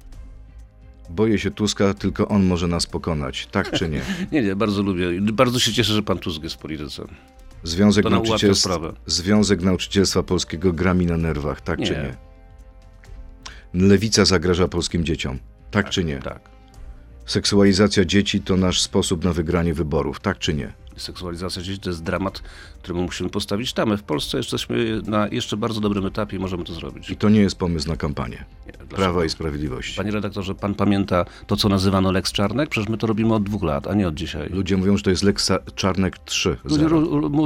Boję 1.10 1.38
się 1.38 1.50
Tuska, 1.50 1.94
tylko 1.94 2.28
on 2.28 2.44
może 2.44 2.66
nas 2.66 2.86
pokonać, 2.86 3.46
tak 3.46 3.72
czy 3.72 3.88
nie? 3.88 4.00
Nie, 4.32 4.42
nie, 4.42 4.56
bardzo 4.56 4.82
lubię. 4.82 5.20
Bardzo 5.20 5.58
się 5.58 5.72
cieszę, 5.72 5.92
że 5.92 6.02
pan 6.02 6.18
Tusk 6.18 6.42
jest 6.42 6.54
w 6.54 6.58
polityce. 6.58 7.06
Związek, 7.62 8.04
sprawę. 8.52 8.92
Związek 9.06 9.62
Nauczycielstwa 9.62 10.22
Polskiego 10.22 10.72
gra 10.72 10.94
mi 10.94 11.06
na 11.06 11.16
nerwach, 11.16 11.60
tak 11.60 11.78
czy 11.78 11.92
Nie. 11.92 12.14
nie? 13.75 13.86
Lewica 13.88 14.25
zagraża 14.25 14.68
polskim 14.68 15.04
dzieciom, 15.04 15.38
tak, 15.70 15.90
czy 15.90 16.04
nie? 16.04 16.18
Tak. 16.18 16.40
Seksualizacja 17.26 18.04
dzieci 18.04 18.40
to 18.40 18.56
nasz 18.56 18.80
sposób 18.80 19.25
na 19.25 19.32
wygranie 19.32 19.75
wyborów, 19.75 20.20
tak 20.20 20.38
czy 20.38 20.54
nie? 20.54 20.72
Seksualizacja 20.96 21.62
dzieci 21.62 21.80
to 21.80 21.90
jest 21.90 22.02
dramat, 22.02 22.42
któremu 22.87 23.05
musimy 23.05 23.31
postawić 23.31 23.73
tamę. 23.73 23.97
W 23.97 24.02
Polsce 24.02 24.37
jesteśmy 24.37 25.02
na 25.07 25.28
jeszcze 25.28 25.57
bardzo 25.57 25.81
dobrym 25.81 26.07
etapie 26.07 26.37
i 26.37 26.40
możemy 26.40 26.64
to 26.64 26.75
zrobić. 26.75 27.11
I 27.11 27.16
to 27.16 27.28
nie 27.28 27.40
jest 27.40 27.59
pomysł 27.59 27.88
na 27.88 27.97
kampanię 27.97 28.45
Nie? 28.66 28.73
Prawa 28.88 29.25
i 29.25 29.31
Sprawiedliwości. 29.31 29.97
Panie 29.97 30.11
redaktorze, 30.11 30.55
pan 30.55 30.75
pamięta 30.75 31.25
to, 31.47 31.57
co 31.57 31.69
nazywano 31.69 32.12
Lex 32.12 32.33
Czarnek? 32.33 32.69
Przecież 32.69 32.88
my 32.88 32.99
to 32.99 33.07
robimy 33.07 33.35
od 33.35 33.43
dwóch 33.43 33.62
lat, 33.62 33.87
a 33.87 33.95
nie 33.95 34.09
od 34.09 34.14
dzisiaj. 34.14 34.50
Ludzie 34.50 34.76
mówią, 34.76 34.97
że 34.97 35.02
to 35.02 35.11
jest 35.11 35.23
Lex 35.23 35.52
Czarnek 35.75 36.19
3. 36.19 36.57
Ludzie 36.64 36.88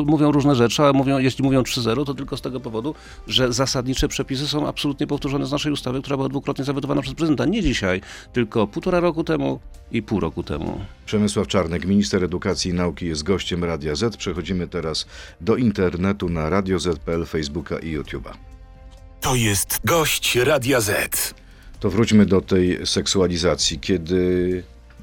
mówią 0.07 0.33
różne 0.33 0.55
rzeczy, 0.55 0.83
ale 0.83 0.93
mówią, 0.93 1.19
jeśli 1.19 1.45
mówią 1.45 1.63
3-0, 1.63 2.05
to 2.05 2.15
tylko 2.15 2.37
z 2.37 2.41
tego 2.41 2.61
powodu, 2.61 2.95
że 3.27 3.53
zasadnicze 3.53 4.09
przepisy 4.09 4.49
są 4.49 4.69
absolutnie 4.69 5.07
powtórzone 5.07 5.47
z 5.47 5.53
naszej 5.53 5.73
ustawy, 5.73 6.01
która 6.01 6.17
była 6.17 6.29
dwukrotnie 6.29 6.65
zawetowana 6.65 7.03
przez 7.03 7.15
prezydenta. 7.15 7.45
Nie 7.45 7.63
dzisiaj, 7.63 8.01
tylko 8.33 8.67
półtora 8.67 9.01
roku 9.01 9.25
temu 9.25 9.61
i 9.93 10.03
pół 10.03 10.21
roku 10.21 10.43
temu. 10.43 10.81
Przemysław 11.07 11.47
Czarnek, 11.47 11.87
minister 11.87 12.25
edukacji 12.25 12.71
i 12.71 12.75
nauki, 12.75 13.07
jest 13.07 13.23
gościem 13.23 13.65
Radia 13.65 13.95
Z. 13.95 14.17
Przechodzimy 14.17 14.69
teraz 14.69 15.07
do 15.41 15.57
internetu 15.57 16.29
na 16.29 16.51
Radio 16.51 16.79
Z.pl, 16.79 17.27
Facebooka 17.27 17.79
i 17.79 17.99
YouTube'a. 17.99 18.33
To 19.21 19.35
jest 19.35 19.81
gość 19.85 20.37
Radia 20.37 20.81
Z. 20.81 21.35
To 21.81 21.91
wróćmy 21.91 22.27
do 22.27 22.41
tej 22.41 22.87
seksualizacji. 22.87 23.79
Kiedy 23.79 24.63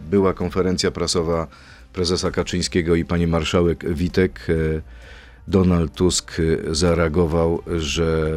była 0.10 0.34
konferencja 0.34 0.92
prasowa 0.92 1.48
prezesa 1.94 2.32
Kaczyńskiego 2.32 2.96
i 2.96 3.06
pani 3.06 3.28
marszałek 3.28 3.94
Witek, 3.94 4.48
e, 4.50 4.82
Donald 5.48 5.94
Tusk 5.94 6.40
e, 6.40 6.76
zareagował, 6.76 7.64
że 7.78 8.32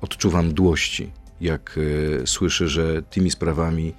odczuwa 0.00 0.42
mdłości, 0.42 1.10
jak 1.40 1.78
e, 2.22 2.26
słyszy, 2.26 2.68
że 2.68 3.02
tymi 3.02 3.30
sprawami 3.30 3.94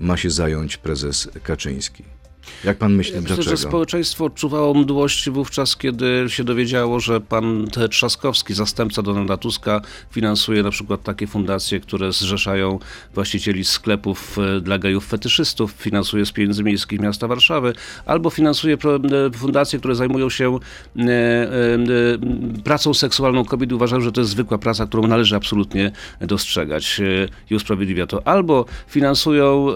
ma 0.00 0.16
się 0.16 0.30
zająć 0.30 0.76
prezes 0.76 1.28
Kaczyński. 1.42 2.04
Jak 2.64 2.78
pan 2.78 2.94
myśli, 2.94 3.14
Myślę, 3.14 3.36
dlaczego? 3.36 3.56
że 3.56 3.62
społeczeństwo 3.62 4.24
odczuwało 4.24 4.74
mdłość 4.74 5.30
wówczas, 5.30 5.76
kiedy 5.76 6.24
się 6.28 6.44
dowiedziało, 6.44 7.00
że 7.00 7.20
pan. 7.20 7.66
Trzaskowski, 7.90 8.54
zastępca 8.54 9.02
Donalda 9.02 9.36
Tuska, 9.36 9.80
finansuje 10.10 10.62
na 10.62 10.70
przykład 10.70 11.02
takie 11.02 11.26
fundacje, 11.26 11.80
które 11.80 12.12
zrzeszają 12.12 12.78
właścicieli 13.14 13.64
sklepów 13.64 14.38
e, 14.38 14.60
dla 14.60 14.78
gejów 14.78 15.06
fetyszystów, 15.06 15.72
finansuje 15.72 16.26
z 16.26 16.32
pieniędzy 16.32 16.64
miejskich 16.64 17.00
miasta 17.00 17.28
Warszawy, 17.28 17.72
albo 18.06 18.30
finansuje 18.30 18.74
e, 18.74 19.30
fundacje, 19.38 19.78
które 19.78 19.94
zajmują 19.94 20.30
się 20.30 20.58
e, 20.98 21.00
pracą 22.64 22.94
seksualną 22.94 23.44
kobiet 23.44 23.70
i 23.70 23.74
uważają, 23.74 24.02
że 24.02 24.12
to 24.12 24.20
jest 24.20 24.30
zwykła 24.30 24.58
praca, 24.58 24.86
którą 24.86 25.06
należy 25.06 25.36
absolutnie 25.36 25.92
dostrzegać 26.20 27.00
i 27.50 27.54
usprawiedliwia 27.54 28.06
to. 28.06 28.26
Albo 28.26 28.64
finansują 28.88 29.66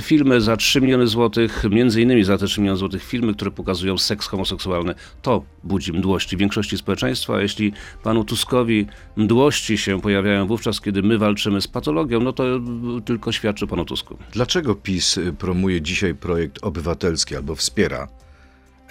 filmy 0.00 0.40
za 0.40 0.56
3 0.56 0.80
miliony 0.80 1.06
złotych, 1.06 1.64
między 1.70 2.02
innymi 2.02 2.11
za 2.24 2.38
te 2.38 2.46
3 2.46 2.60
miliony 2.60 2.78
złotych 2.78 3.04
filmy, 3.04 3.34
które 3.34 3.50
pokazują 3.50 3.98
seks 3.98 4.26
homoseksualny. 4.26 4.94
To 5.22 5.44
budzi 5.64 5.92
mdłości 5.92 6.36
większości 6.36 6.78
społeczeństwa. 6.78 7.34
A 7.34 7.40
jeśli 7.40 7.72
panu 8.02 8.24
Tuskowi 8.24 8.86
mdłości 9.16 9.78
się 9.78 10.00
pojawiają 10.00 10.46
wówczas, 10.46 10.80
kiedy 10.80 11.02
my 11.02 11.18
walczymy 11.18 11.60
z 11.60 11.68
patologią, 11.68 12.20
no 12.20 12.32
to 12.32 12.44
tylko 13.04 13.32
świadczy 13.32 13.66
panu 13.66 13.84
Tusku. 13.84 14.16
Dlaczego 14.32 14.74
PiS 14.74 15.18
promuje 15.38 15.82
dzisiaj 15.82 16.14
projekt 16.14 16.58
obywatelski 16.62 17.36
albo 17.36 17.54
wspiera? 17.54 18.08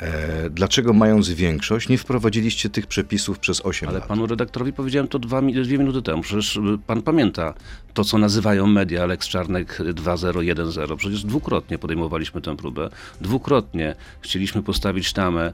E, 0.01 0.50
dlaczego 0.50 0.93
mając 0.93 1.29
większość 1.29 1.89
nie 1.89 1.98
wprowadziliście 1.98 2.70
tych 2.70 2.88
przepisów 2.88 3.39
przez 3.39 3.62
8 3.65 3.89
Ale 3.89 4.00
lat? 4.00 4.08
panu 4.08 4.27
redaktorowi 4.27 4.74
powiedziałem 4.74 5.08
to 5.08 5.20
dwa, 5.20 5.41
dwie 5.41 5.77
minuty 5.77 6.01
temu. 6.01 6.22
Przecież 6.22 6.55
y, 6.55 6.62
pan 6.88 7.01
pamięta 7.01 7.53
to, 7.93 8.03
co 8.03 8.17
nazywają 8.17 8.67
media 8.67 9.03
Alex 9.03 9.27
Czarnek 9.27 9.77
2.0.1.0. 9.79 10.96
Przecież 10.98 11.24
dwukrotnie 11.24 11.77
podejmowaliśmy 11.77 12.41
tę 12.41 12.58
próbę. 12.58 12.89
Dwukrotnie 13.22 13.96
chcieliśmy 14.22 14.63
postawić 14.63 15.13
tamę 15.13 15.53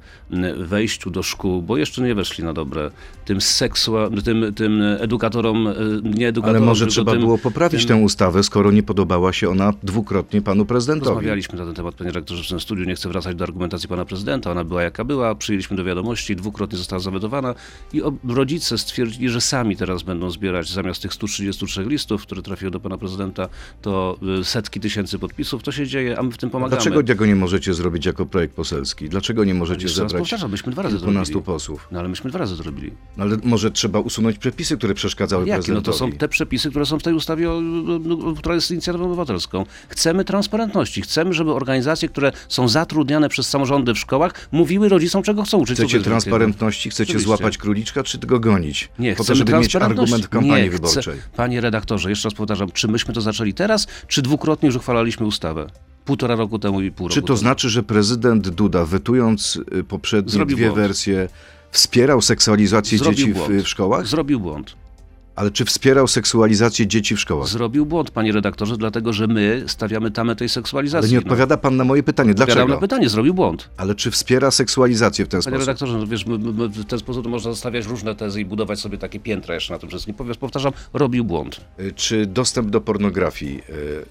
wejściu 0.58 1.10
do 1.10 1.24
szkół, 1.24 1.62
bo 1.62 1.78
jeszcze 1.78 2.02
nie 2.02 2.16
weszli 2.16 2.44
na 2.44 2.54
dobre, 2.54 2.92
tym, 3.26 3.42
seksua, 3.42 4.10
tym, 4.26 4.54
tym 4.54 4.82
edukatorom, 5.00 5.68
y, 5.68 5.74
nie 6.04 6.28
edukatorom, 6.28 6.58
Ale 6.64 6.66
może 6.66 6.88
trzeba 6.88 7.12
tym, 7.12 7.22
było 7.22 7.38
poprawić 7.38 7.86
tym- 7.86 7.98
tę 7.98 8.04
ustawę, 8.04 8.44
skoro 8.44 8.72
nie 8.72 8.84
podobała 8.84 9.34
się 9.34 9.50
ona 9.50 9.74
dwukrotnie 9.84 10.42
panu 10.42 10.66
prezydentowi. 10.66 11.10
Rozmawialiśmy 11.16 11.60
na 11.60 11.66
ten 11.66 11.74
temat, 11.74 11.96
panie 11.96 12.12
rektorze, 12.12 12.44
w 12.44 12.48
tym 12.48 12.60
studiu. 12.60 12.86
Nie 12.86 12.96
chcę 12.96 13.10
wracać 13.10 13.36
do 13.36 13.44
argumentacji 13.44 13.90
pana 13.90 14.06
prezydenta. 14.06 14.37
Ona 14.46 14.64
była 14.64 14.84
jaka 14.84 15.04
była. 15.04 15.36
Przyjęliśmy 15.36 15.78
do 15.78 15.84
wiadomości, 15.84 16.36
dwukrotnie 16.36 16.78
została 16.78 17.00
zawetowana 17.00 17.56
i 17.94 18.02
rodzice 18.28 18.78
stwierdzili, 18.78 19.30
że 19.30 19.42
sami 19.42 19.76
teraz 19.76 20.04
będą 20.04 20.32
zbierać 20.32 20.72
zamiast 20.72 21.02
tych 21.02 21.14
133 21.14 21.84
listów, 21.84 22.22
które 22.22 22.42
trafiły 22.42 22.72
do 22.72 22.80
pana 22.80 22.98
prezydenta, 22.98 23.50
to 23.82 24.18
y, 24.40 24.44
setki 24.44 24.80
tysięcy 24.80 25.20
podpisów. 25.20 25.64
To 25.64 25.72
się 25.72 25.88
dzieje, 25.88 26.20
a 26.20 26.24
my 26.24 26.32
w 26.32 26.38
tym 26.38 26.50
pomagamy. 26.50 26.82
Dlaczego 26.82 27.04
tego 27.04 27.26
nie 27.26 27.36
możecie 27.36 27.74
zrobić 27.74 28.06
jako 28.06 28.26
projekt 28.26 28.56
poselski? 28.56 29.10
Dlaczego 29.10 29.44
nie 29.44 29.54
możecie 29.54 29.90
zebrać 29.90 30.14
powtarzam, 30.14 30.52
myśmy 30.52 30.72
dwa 30.72 30.82
razy 30.82 30.96
to 30.96 31.00
kilkunastu 31.00 31.34
robili. 31.34 31.46
posłów? 31.46 31.88
No 31.92 32.00
ale 32.00 32.10
myśmy 32.10 32.30
dwa 32.30 32.40
razy 32.40 32.58
to 32.58 32.64
robili. 32.64 32.92
No, 33.18 33.24
ale 33.24 33.38
może 33.44 33.72
trzeba 33.72 34.00
usunąć 34.00 34.38
przepisy, 34.38 34.78
które 34.78 34.94
przeszkadzały 34.94 35.48
Jakie? 35.48 35.58
No 35.58 35.64
prezydentowi. 35.64 35.98
to 35.98 36.06
są 36.06 36.12
te 36.12 36.28
przepisy, 36.28 36.70
które 36.70 36.86
są 36.86 37.00
w 37.00 37.04
tej 37.04 37.14
ustawie, 37.14 37.52
o, 37.52 37.62
no, 37.62 38.34
która 38.34 38.56
jest 38.56 38.72
inicjatywą 38.72 39.06
obywatelską. 39.06 39.66
Chcemy 39.90 40.26
transparentności. 40.26 41.02
Chcemy, 41.02 41.34
żeby 41.34 41.54
organizacje, 41.54 42.10
które 42.10 42.32
są 42.48 42.68
zatrudniane 42.68 43.30
przez 43.30 43.50
samorządy 43.50 43.94
w 43.94 44.00
szkołach, 44.00 44.27
mówiły 44.52 44.90
rodzicom, 44.90 45.24
czego 45.24 45.44
chcą 45.44 45.58
uczyć. 45.58 45.76
Chcecie 45.78 45.94
wielkiego? 45.94 46.04
transparentności, 46.04 46.90
chcecie 46.90 47.04
Oczywiście. 47.12 47.28
złapać 47.28 47.58
króliczka, 47.58 48.04
czy 48.04 48.18
go 48.18 48.40
gonić? 48.40 48.90
Nie, 49.00 49.16
po 49.16 49.24
to, 49.24 49.36
żeby 49.36 49.60
mieć 49.60 49.76
argument 49.76 50.26
w 50.26 50.30
kampanii 50.30 50.64
nie, 50.64 50.70
wyborczej. 50.70 51.02
Chcę, 51.04 51.30
panie 51.36 51.62
redaktorze, 51.62 52.10
jeszcze 52.10 52.28
raz 52.30 52.34
powtarzam, 52.34 52.72
czy 52.72 52.88
myśmy 52.88 53.14
to 53.14 53.22
zaczęli 53.22 53.54
teraz, 53.54 53.88
czy 54.08 54.22
dwukrotnie 54.22 54.68
już 54.68 54.76
uchwalaliśmy 54.76 55.26
ustawę? 55.26 55.68
Półtora 56.06 56.36
roku 56.36 56.60
temu 56.60 56.82
i 56.82 56.92
pół 56.92 57.10
Czy 57.10 57.16
roku 57.16 57.28
to 57.28 57.34
temu. 57.34 57.38
znaczy, 57.40 57.70
że 57.70 57.84
prezydent 57.84 58.50
Duda, 58.50 58.86
wetując 58.86 59.60
y, 59.80 59.84
poprzednie 59.84 60.32
Zrobił 60.32 60.58
dwie 60.58 60.66
błąd. 60.68 60.82
wersje, 60.82 61.30
wspierał 61.72 62.22
seksualizację 62.22 62.98
Zrobił 62.98 63.18
dzieci 63.28 63.34
w, 63.34 63.64
w 63.64 63.68
szkołach? 63.68 64.08
Zrobił 64.08 64.40
błąd. 64.40 64.76
Ale 65.38 65.52
czy 65.52 65.66
wspierał 65.66 66.08
seksualizację 66.08 66.88
dzieci 66.88 67.16
w 67.16 67.20
szkołach? 67.20 67.48
Zrobił 67.48 67.86
błąd, 67.86 68.12
panie 68.12 68.32
redaktorze, 68.32 68.78
dlatego 68.78 69.14
że 69.14 69.28
my 69.28 69.64
stawiamy 69.68 70.12
tamę 70.12 70.36
tej 70.36 70.50
seksualizacji. 70.50 71.06
Ale 71.08 71.12
nie 71.12 71.16
no. 71.16 71.22
odpowiada 71.22 71.58
pan 71.58 71.78
na 71.78 71.84
moje 71.84 72.04
pytanie. 72.04 72.32
Odpowiadam 72.32 72.56
Dlaczego? 72.56 72.74
na 72.74 72.80
pytanie, 72.80 73.10
zrobił 73.10 73.34
błąd. 73.34 73.70
Ale 73.78 73.96
czy 73.96 74.12
wspiera 74.12 74.52
seksualizację 74.52 75.26
w 75.26 75.28
ten 75.28 75.42
Panie 75.42 75.42
sposób? 75.42 75.60
redaktorze, 75.60 75.98
no 75.98 76.08
wiesz, 76.08 76.26
my, 76.26 76.38
my, 76.38 76.68
w 76.68 76.86
ten 76.86 77.00
sposób 77.00 77.28
można 77.28 77.56
stawiać 77.56 77.86
różne 77.86 78.16
tezy 78.16 78.42
i 78.42 78.46
budować 78.46 78.80
sobie 78.80 78.98
takie 78.98 79.20
piętra 79.20 79.56
jeszcze 79.56 79.74
na 79.74 79.80
tym 79.80 79.90
wszystkim. 79.90 80.16
Powiedz, 80.16 80.38
powtarzam, 80.38 80.74
robił 80.94 81.26
błąd. 81.26 81.62
Y, 81.80 81.94
Czy 81.96 82.26
dostęp 82.26 82.70
do 82.70 82.82
pornografii 82.82 83.62
y, 83.70 84.06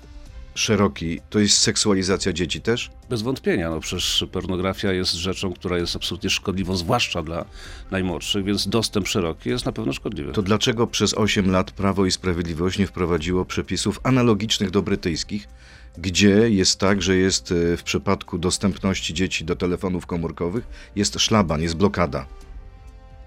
szeroki 0.56 1.20
to 1.30 1.38
jest 1.38 1.58
seksualizacja 1.58 2.32
dzieci 2.32 2.60
też? 2.60 2.90
Bez 3.10 3.22
wątpienia, 3.22 3.70
no 3.70 3.80
przecież 3.80 4.24
pornografia 4.32 4.92
jest 4.92 5.12
rzeczą, 5.12 5.52
która 5.52 5.78
jest 5.78 5.96
absolutnie 5.96 6.30
szkodliwą, 6.30 6.76
zwłaszcza 6.76 7.22
dla 7.22 7.44
najmłodszych, 7.90 8.44
więc 8.44 8.68
dostęp 8.68 9.08
szeroki 9.08 9.48
jest 9.48 9.66
na 9.66 9.72
pewno 9.72 9.92
szkodliwy. 9.92 10.32
To 10.32 10.42
dlaczego 10.42 10.86
przez 10.86 11.14
8 11.14 11.50
lat 11.50 11.70
Prawo 11.70 12.06
i 12.06 12.10
Sprawiedliwość 12.10 12.78
nie 12.78 12.86
wprowadziło 12.86 13.44
przepisów 13.44 14.00
analogicznych 14.02 14.70
do 14.70 14.82
brytyjskich, 14.82 15.48
gdzie 15.98 16.50
jest 16.50 16.80
tak, 16.80 17.02
że 17.02 17.16
jest 17.16 17.50
y, 17.50 17.76
w 17.76 17.82
przypadku 17.82 18.38
dostępności 18.38 19.14
dzieci 19.14 19.44
do 19.44 19.56
telefonów 19.56 20.06
komórkowych 20.06 20.66
jest 20.96 21.20
szlaban, 21.20 21.62
jest 21.62 21.76
blokada. 21.76 22.26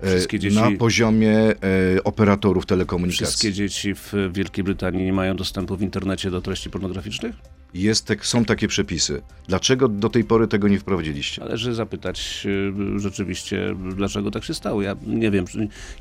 Wszystkie 0.04 0.40
dzieci- 0.40 0.56
Na 0.56 0.72
poziomie 0.78 1.52
y, 1.98 2.04
operatorów 2.04 2.66
telekomunikacji. 2.66 3.26
Wszystkie 3.26 3.54
dzieci 3.54 3.96
w 3.96 4.14
Wielkiej 4.34 4.64
Brytanii 4.64 5.04
nie 5.06 5.14
mają 5.14 5.36
dostępu 5.36 5.76
w 5.78 5.82
internecie 5.82 6.32
do 6.32 6.42
treści 6.42 6.70
pornograficznych? 6.70 7.36
Jest 7.74 8.14
są 8.22 8.46
takie 8.46 8.68
przepisy. 8.68 9.22
Dlaczego 9.48 9.88
do 9.88 10.10
tej 10.10 10.24
pory 10.24 10.48
tego 10.48 10.68
nie 10.68 10.80
wprowadziliście? 10.80 11.42
Należy 11.42 11.74
zapytać 11.74 12.48
y, 12.96 13.00
rzeczywiście, 13.00 13.76
dlaczego 13.96 14.32
tak 14.32 14.44
się 14.44 14.54
stało. 14.54 14.82
Ja 14.82 14.96
nie 15.08 15.32
wiem. 15.32 15.46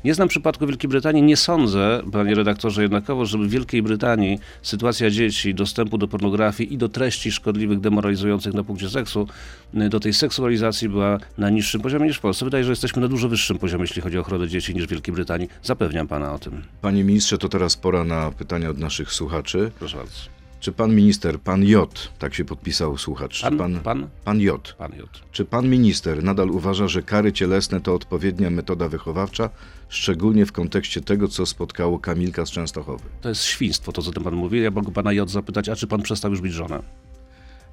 Nie 0.03 0.13
znam 0.13 0.27
przypadku 0.27 0.67
Wielkiej 0.67 0.89
Brytanii. 0.89 1.23
Nie 1.23 1.37
sądzę, 1.37 2.01
panie 2.11 2.35
redaktorze, 2.35 2.81
jednakowo, 2.81 3.25
żeby 3.25 3.47
w 3.47 3.49
Wielkiej 3.49 3.81
Brytanii 3.81 4.39
sytuacja 4.61 5.09
dzieci, 5.09 5.53
dostępu 5.53 5.97
do 5.97 6.07
pornografii 6.07 6.73
i 6.73 6.77
do 6.77 6.89
treści 6.89 7.31
szkodliwych, 7.31 7.79
demoralizujących 7.79 8.53
na 8.53 8.63
punkcie 8.63 8.89
seksu, 8.89 9.27
y, 9.73 9.89
do 9.89 9.99
tej 9.99 10.13
seksualizacji 10.13 10.89
była 10.89 11.17
na 11.37 11.49
niższym 11.49 11.81
poziomie 11.81 12.07
niż 12.07 12.17
w 12.17 12.21
Polsce. 12.21 12.45
Wydaje 12.45 12.63
się, 12.63 12.65
że 12.65 12.71
jesteśmy 12.71 13.01
na 13.01 13.07
dużo 13.07 13.29
wyższym 13.29 13.57
poziomie, 13.57 13.83
jeśli 13.83 14.01
chodzi 14.01 14.17
o 14.17 14.21
ochronę 14.21 14.47
dzieci, 14.47 14.75
niż 14.75 14.85
w 14.85 14.89
Wielkiej 14.89 15.13
Brytanii. 15.13 15.49
Zapewniam 15.63 16.07
pana 16.07 16.33
o 16.33 16.39
tym. 16.39 16.61
Panie 16.81 17.03
ministrze, 17.03 17.37
to 17.37 17.49
teraz 17.49 17.77
pora 17.77 18.03
na 18.03 18.31
pytania 18.31 18.69
od 18.69 18.77
naszych 18.77 19.13
słuchaczy. 19.13 19.71
Proszę 19.79 19.97
bardzo. 19.97 20.38
Czy 20.59 20.71
pan 20.71 20.95
minister, 20.95 21.39
pan 21.39 21.63
J, 21.63 22.11
tak 22.19 22.33
się 22.33 22.45
podpisał 22.45 22.97
słuchacz, 22.97 23.31
czy 23.33 23.43
Pan, 23.43 23.57
pan, 23.57 23.79
pan, 23.79 24.09
pan 24.25 24.41
J, 24.41 24.75
pan 24.77 24.91
J. 24.97 25.09
Czy 25.31 25.45
pan 25.45 25.69
minister 25.69 26.23
nadal 26.23 26.49
uważa, 26.49 26.87
że 26.87 27.01
kary 27.01 27.33
cielesne 27.33 27.81
to 27.81 27.93
odpowiednia 27.93 28.49
metoda 28.49 28.89
wychowawcza, 28.89 29.49
szczególnie 29.89 30.45
w 30.45 30.51
kontekście 30.51 31.01
tego, 31.01 31.27
co 31.27 31.45
spotkało 31.45 31.99
Kamilka 31.99 32.45
z 32.45 32.51
Częstochowy? 32.51 33.03
To 33.21 33.29
jest 33.29 33.43
świństwo, 33.43 33.91
to 33.91 34.01
co 34.01 34.11
ten 34.11 34.23
pan 34.23 34.35
mówi. 34.35 34.61
Ja 34.61 34.71
mogę 34.71 34.91
pana 34.91 35.13
J 35.13 35.29
zapytać, 35.29 35.69
a 35.69 35.75
czy 35.75 35.87
pan 35.87 36.01
przestał 36.01 36.31
już 36.31 36.41
być 36.41 36.53
żoną? 36.53 36.83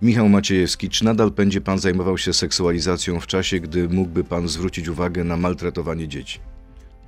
Michał 0.02 0.28
Maciejewski, 0.28 0.88
czy 0.88 1.04
nadal 1.04 1.30
będzie 1.30 1.60
pan 1.60 1.78
zajmował 1.78 2.18
się 2.18 2.32
seksualizacją 2.32 3.20
w 3.20 3.26
czasie, 3.26 3.60
gdy 3.60 3.88
mógłby 3.88 4.24
pan 4.24 4.48
zwrócić 4.48 4.88
uwagę 4.88 5.24
na 5.24 5.36
maltretowanie 5.36 6.08
dzieci? 6.08 6.40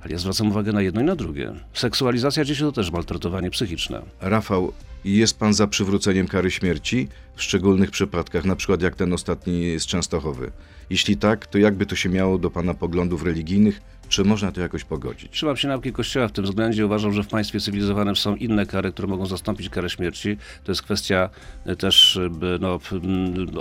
Ale 0.01 0.11
ja 0.11 0.17
zwracam 0.17 0.47
uwagę 0.47 0.71
na 0.71 0.81
jedno 0.81 1.01
i 1.01 1.03
na 1.03 1.15
drugie. 1.15 1.53
Seksualizacja 1.73 2.45
dzieci 2.45 2.61
to 2.61 2.71
też 2.71 2.91
maltretowanie 2.91 3.51
psychiczne. 3.51 4.01
Rafał, 4.21 4.73
jest 5.05 5.39
pan 5.39 5.53
za 5.53 5.67
przywróceniem 5.67 6.27
kary 6.27 6.51
śmierci 6.51 7.07
w 7.35 7.43
szczególnych 7.43 7.91
przypadkach, 7.91 8.45
na 8.45 8.55
przykład 8.55 8.81
jak 8.81 8.95
ten 8.95 9.13
ostatni 9.13 9.79
z 9.79 9.85
Częstochowy? 9.85 10.51
Jeśli 10.89 11.17
tak, 11.17 11.47
to 11.47 11.57
jakby 11.57 11.85
to 11.85 11.95
się 11.95 12.09
miało 12.09 12.37
do 12.37 12.51
pana 12.51 12.73
poglądów 12.73 13.23
religijnych? 13.23 13.81
Czy 14.09 14.23
można 14.23 14.51
to 14.51 14.61
jakoś 14.61 14.83
pogodzić? 14.83 15.31
Trzymam 15.31 15.57
się 15.57 15.67
nauki 15.67 15.91
Kościoła 15.91 16.27
w 16.27 16.31
tym 16.31 16.45
względzie. 16.45 16.85
Uważam, 16.85 17.13
że 17.13 17.23
w 17.23 17.27
państwie 17.27 17.59
cywilizowanym 17.59 18.15
są 18.15 18.35
inne 18.35 18.65
kary, 18.65 18.91
które 18.91 19.07
mogą 19.07 19.25
zastąpić 19.25 19.69
karę 19.69 19.89
śmierci. 19.89 20.37
To 20.63 20.71
jest 20.71 20.81
kwestia 20.81 21.29
e, 21.65 21.75
też 21.75 22.17
e, 22.17 22.29
no, 22.59 22.79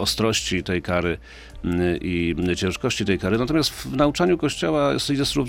ostrości 0.01 0.63
tej 0.63 0.83
kary 0.83 1.19
i 2.01 2.37
ciężkości 2.57 3.05
tej 3.05 3.19
kary. 3.19 3.39
Natomiast 3.39 3.71
w 3.71 3.97
nauczaniu 3.97 4.39
Kościoła 4.39 4.93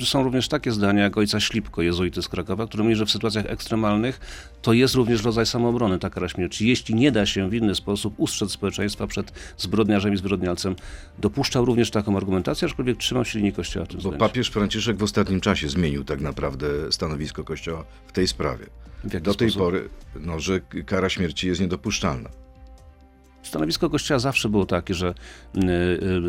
są 0.05 0.23
również 0.23 0.47
takie 0.47 0.71
zdania 0.71 1.03
jak 1.03 1.17
ojca 1.17 1.39
Ślipko, 1.39 1.81
jezuity 1.81 2.21
z 2.21 2.27
Krakowa, 2.27 2.67
który 2.67 2.83
mówi, 2.83 2.95
że 2.95 3.05
w 3.05 3.11
sytuacjach 3.11 3.45
ekstremalnych 3.45 4.19
to 4.61 4.73
jest 4.73 4.95
również 4.95 5.23
rodzaj 5.23 5.45
samoobrony, 5.45 5.99
ta 5.99 6.09
kara 6.09 6.29
śmierci. 6.29 6.67
Jeśli 6.67 6.95
nie 6.95 7.11
da 7.11 7.25
się 7.25 7.49
w 7.49 7.53
inny 7.53 7.75
sposób 7.75 8.13
ustrzec 8.17 8.51
społeczeństwa 8.51 9.07
przed 9.07 9.53
zbrodniarzem 9.57 10.13
i 10.13 10.17
zbrodnialcem, 10.17 10.75
dopuszczał 11.19 11.65
również 11.65 11.91
taką 11.91 12.17
argumentację, 12.17 12.67
aczkolwiek 12.67 12.97
trzymam 12.97 13.25
się 13.25 13.39
linii 13.39 13.53
Kościoła 13.53 13.85
tym 13.85 13.99
Bo 14.01 14.11
papież 14.11 14.49
Franciszek 14.49 14.97
w 14.97 15.03
ostatnim 15.03 15.41
czasie 15.41 15.69
zmienił 15.69 16.03
tak 16.03 16.21
naprawdę 16.21 16.67
stanowisko 16.91 17.43
Kościoła 17.43 17.83
w 18.07 18.11
tej 18.11 18.27
sprawie. 18.27 18.65
Do 19.03 19.33
tej 19.33 19.49
sposób? 19.49 19.67
pory, 19.67 19.89
no, 20.19 20.39
że 20.39 20.59
kara 20.85 21.09
śmierci 21.09 21.47
jest 21.47 21.61
niedopuszczalna. 21.61 22.29
Stanowisko 23.49 23.89
Kościoła 23.89 24.19
zawsze 24.19 24.49
było 24.49 24.65
takie, 24.65 24.93
że, 24.93 25.13
y, 25.55 25.61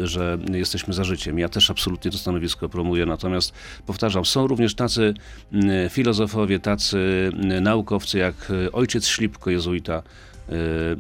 y, 0.03 0.07
że 0.07 0.39
jesteśmy 0.53 0.95
za 0.95 1.05
życiem. 1.05 1.39
Ja 1.39 1.49
też 1.49 1.71
absolutnie 1.71 2.11
to 2.11 2.19
stanowisko 2.19 2.69
promuję, 2.69 3.07
natomiast 3.07 3.53
powtarzam, 3.87 4.25
są 4.25 4.47
również 4.47 4.75
tacy 4.75 5.15
y, 5.55 5.91
filozofowie, 5.91 6.59
tacy 6.59 7.31
naukowcy 7.61 8.19
jak 8.19 8.53
ojciec 8.73 9.07
Ślipko, 9.07 9.51
jezuita, 9.51 10.03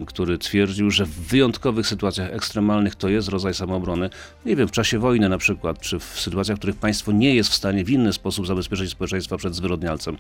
który 0.07 0.39
twierdził, 0.39 0.91
że 0.91 1.05
w 1.05 1.11
wyjątkowych 1.11 1.87
sytuacjach 1.87 2.33
ekstremalnych 2.33 2.95
to 2.95 3.09
jest 3.09 3.29
rodzaj 3.29 3.55
samoobrony. 3.55 4.11
Nie 4.47 4.57
wiem, 4.57 4.69
w 4.69 4.71
czasie 4.71 4.99
wojny 4.99 5.29
na 5.29 5.39
przykład, 5.39 5.81
czy 5.81 5.99
w 5.99 6.05
sytuacjach, 6.05 6.57
w 6.57 6.61
których 6.61 6.77
państwo 6.77 7.13
nie 7.13 7.35
jest 7.35 7.51
w 7.51 7.55
stanie 7.55 7.85
w 7.85 7.91
inny 7.91 8.13
sposób 8.13 8.47
zabezpieczyć 8.47 8.91
społeczeństwa 8.91 9.37
przed 9.37 9.55
zwyrodnialcem. 9.55 10.17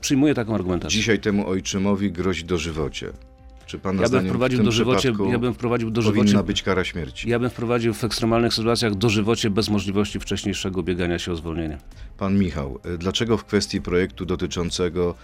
Przyjmuję 0.00 0.34
taką 0.34 0.54
argumentację. 0.54 0.98
Dzisiaj 0.98 1.18
temu 1.18 1.48
ojczymowi 1.48 2.12
grozi 2.12 2.44
dożywocie. 2.44 3.12
Czy 3.68 3.78
pan 3.78 3.96
na 3.96 4.02
Ja 4.02 4.08
bym 4.08 4.26
wprowadził 4.26 4.62
dożywocie, 4.62 5.12
ja 5.30 5.38
bym 5.38 5.54
wprowadził 5.54 5.90
dożywocie, 5.90 6.20
powinna 6.20 6.42
być 6.42 6.62
kara 6.62 6.84
śmierci? 6.84 7.28
ja 7.28 7.38
bym 7.38 7.50
wprowadził 7.50 7.94
w 7.94 8.04
ekstremalnych 8.04 8.54
sytuacjach 8.54 8.94
dożywocie 8.94 9.50
bez 9.50 9.68
możliwości 9.68 10.20
wcześniejszego 10.20 10.80
ubiegania 10.80 11.18
się 11.18 11.32
o 11.32 11.36
zwolnienie. 11.36 11.78
Pan 12.18 12.38
Michał, 12.38 12.80
y, 12.94 12.98
dlaczego 12.98 13.36
w 13.36 13.44
kwestii 13.44 13.80
projektu 13.80 14.26
dotyczącego 14.26 15.14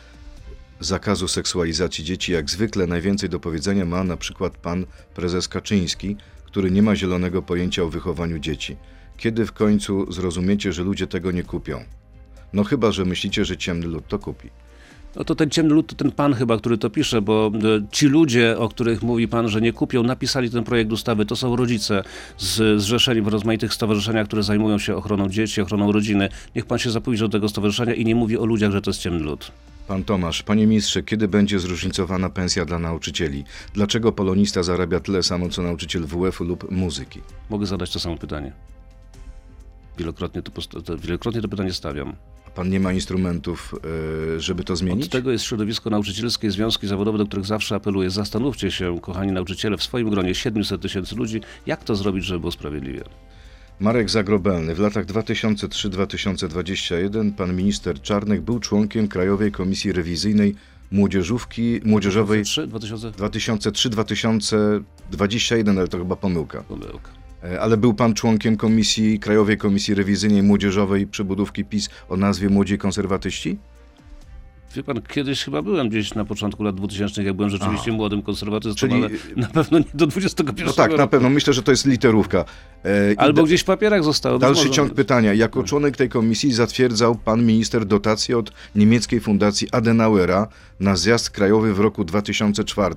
zakazu 0.80 1.28
seksualizacji 1.28 2.04
dzieci, 2.04 2.32
jak 2.32 2.50
zwykle 2.50 2.86
najwięcej 2.86 3.28
do 3.28 3.40
powiedzenia 3.40 3.84
ma 3.84 4.04
na 4.04 4.16
przykład 4.16 4.56
pan 4.56 4.86
prezes 5.14 5.48
Kaczyński, 5.48 6.16
który 6.44 6.70
nie 6.70 6.82
ma 6.82 6.96
zielonego 6.96 7.42
pojęcia 7.42 7.82
o 7.82 7.88
wychowaniu 7.88 8.38
dzieci? 8.38 8.76
Kiedy 9.16 9.46
w 9.46 9.52
końcu 9.52 10.12
zrozumiecie, 10.12 10.72
że 10.72 10.82
ludzie 10.82 11.06
tego 11.06 11.30
nie 11.30 11.42
kupią? 11.42 11.84
No 12.52 12.64
chyba, 12.64 12.92
że 12.92 13.04
myślicie, 13.04 13.44
że 13.44 13.56
ciemny 13.56 13.86
lud 13.86 14.08
to 14.08 14.18
kupi. 14.18 14.50
No 15.16 15.25
to 15.25 15.35
ten 15.35 15.50
ciemny 15.50 15.75
lud 15.75 15.87
to 15.87 15.94
ten 15.94 16.12
pan 16.12 16.35
chyba, 16.35 16.59
który 16.59 16.78
to 16.78 16.90
pisze, 16.90 17.23
bo 17.23 17.52
e, 17.54 17.61
ci 17.90 18.06
ludzie, 18.06 18.59
o 18.59 18.68
których 18.68 19.02
mówi 19.02 19.28
pan, 19.28 19.49
że 19.49 19.61
nie 19.61 19.73
kupią, 19.73 20.02
napisali 20.02 20.50
ten 20.50 20.64
projekt 20.64 20.92
ustawy. 20.92 21.26
To 21.26 21.37
są 21.37 21.56
rodzice 21.56 22.04
z, 22.38 22.83
zrzeszeni 22.83 23.23
w 23.23 23.28
rozmaitych 23.28 23.75
stowarzyszeniach, 23.75 24.26
które 24.26 24.42
zajmują 24.42 24.78
się 24.78 24.97
ochroną 24.97 25.28
dzieci, 25.28 25.61
ochroną 25.61 25.92
rodziny. 25.92 26.28
Niech 26.54 26.66
pan 26.66 26.78
się 26.78 26.90
zapowiedzi 26.90 27.23
do 27.23 27.28
tego 27.28 27.49
stowarzyszenia 27.49 27.94
i 27.94 28.04
nie 28.04 28.14
mówi 28.14 28.38
o 28.38 28.44
ludziach, 28.44 28.73
że 28.73 28.80
to 28.80 28.90
jest 28.90 29.00
ciemny 29.00 29.25
lud. 29.25 29.52
Pan 29.88 30.04
Tomasz, 30.04 30.42
panie 30.42 30.66
ministrze, 30.66 31.02
kiedy 31.02 31.28
będzie 31.28 31.59
zróżnicowana 31.59 32.30
pensja 32.30 32.64
dla 32.64 32.78
nauczycieli? 32.78 33.44
Dlaczego 33.75 34.12
polonista 34.12 34.62
zarabia 34.62 35.00
tyle 35.00 35.23
samo 35.23 35.49
co 35.49 35.62
nauczyciel 35.62 36.06
WF-u 36.06 36.44
lub 36.44 36.71
muzyki? 36.71 37.21
Mogę 37.50 37.66
zadać 37.66 37.92
to 37.92 38.00
samo 38.00 38.16
pytanie. 38.16 38.52
Wielokrotnie 39.99 40.42
to, 40.42 40.52
wielokrotnie 40.99 41.42
to 41.42 41.49
pytanie 41.49 41.73
stawiam. 41.73 42.16
Pan 42.54 42.70
nie 42.70 42.80
ma 42.80 42.92
instrumentów, 42.92 43.75
y, 44.37 44.40
żeby 44.40 44.64
to 44.64 44.76
zmienić? 44.76 45.04
Od 45.04 45.12
tego 45.12 45.32
jest 45.32 45.44
środowisko 45.44 45.90
nauczycielskie, 45.90 46.50
związki 46.50 46.87
zawodowe, 46.87 47.18
do 47.18 47.26
których 47.26 47.46
zawsze 47.46 47.75
apeluję. 47.75 48.11
Zastanówcie 48.11 48.70
się, 48.70 49.00
kochani 49.00 49.32
nauczyciele, 49.32 49.76
w 49.76 49.82
swoim 49.82 50.11
gronie 50.11 50.34
700 50.34 50.82
tysięcy 50.82 51.16
ludzi, 51.16 51.40
jak 51.66 51.84
to 51.84 51.96
zrobić, 51.96 52.25
żeby 52.25 52.40
było 52.40 52.52
sprawiedliwie. 52.52 53.04
Marek 53.80 54.11
Zagrobelny. 54.11 54.75
W 54.75 54.78
latach 54.78 55.06
2003-2021 55.06 57.32
pan 57.32 57.56
minister 57.56 58.00
Czarnek 58.00 58.40
był 58.40 58.61
członkiem 58.61 59.08
Krajowej 59.08 59.52
Komisji 59.52 59.92
Rewizyjnej 59.92 60.54
Młodzieżówki 60.90 61.80
Młodzieżowej 61.84 62.44
3, 62.44 62.66
2000? 62.66 63.11
2003-2021, 63.11 65.78
ale 65.78 65.88
to 65.88 65.99
chyba 65.99 66.16
pomyłka. 66.16 66.62
Pomyłka. 66.62 67.23
E, 67.44 67.60
Ale 67.60 67.76
był 67.76 67.94
pan 67.94 68.14
członkiem 68.14 68.56
Komisji 68.56 69.18
Krajowej 69.18 69.58
Komisji 69.58 69.94
Rewizyjnej 69.94 70.42
Młodzieżowej 70.42 71.06
Przebudówki 71.06 71.64
PiS 71.64 71.88
o 72.08 72.16
nazwie 72.16 72.48
Młodzi 72.48 72.78
Konserwatyści? 72.78 73.58
Wie 74.76 74.82
pan, 74.82 75.02
kiedyś 75.02 75.44
chyba 75.44 75.62
byłem 75.62 75.88
gdzieś 75.88 76.14
na 76.14 76.24
początku 76.24 76.62
lat 76.62 76.74
2000, 76.76 77.22
jak 77.22 77.34
byłem 77.34 77.50
rzeczywiście 77.50 77.92
młodym 77.92 78.22
konserwatystą, 78.22 78.80
Czyli- 78.80 78.94
ale 78.94 79.08
na 79.36 79.48
pewno 79.48 79.78
nie 79.78 79.84
do 79.94 80.06
21 80.06 80.66
No 80.66 80.72
tak, 80.72 80.90
na 80.90 80.96
roku. 80.96 81.10
pewno. 81.10 81.30
Myślę, 81.30 81.52
że 81.52 81.62
to 81.62 81.70
jest 81.70 81.86
literówka. 81.86 82.44
E, 82.84 83.14
Albo 83.20 83.42
da- 83.42 83.46
gdzieś 83.46 83.60
w 83.60 83.64
papierach 83.64 84.04
zostało. 84.04 84.38
być 84.38 84.40
Dalszy 84.48 84.70
ciąg 84.70 84.94
pytania. 84.94 85.34
Jako 85.34 85.62
członek 85.62 85.96
tej 85.96 86.08
komisji 86.08 86.52
zatwierdzał 86.52 87.14
pan 87.14 87.46
minister 87.46 87.84
dotację 87.86 88.38
od 88.38 88.52
niemieckiej 88.74 89.20
fundacji 89.20 89.68
Adenauera 89.72 90.48
na 90.80 90.96
zjazd 90.96 91.30
krajowy 91.30 91.74
w 91.74 91.80
roku 91.80 92.04
2004. 92.04 92.94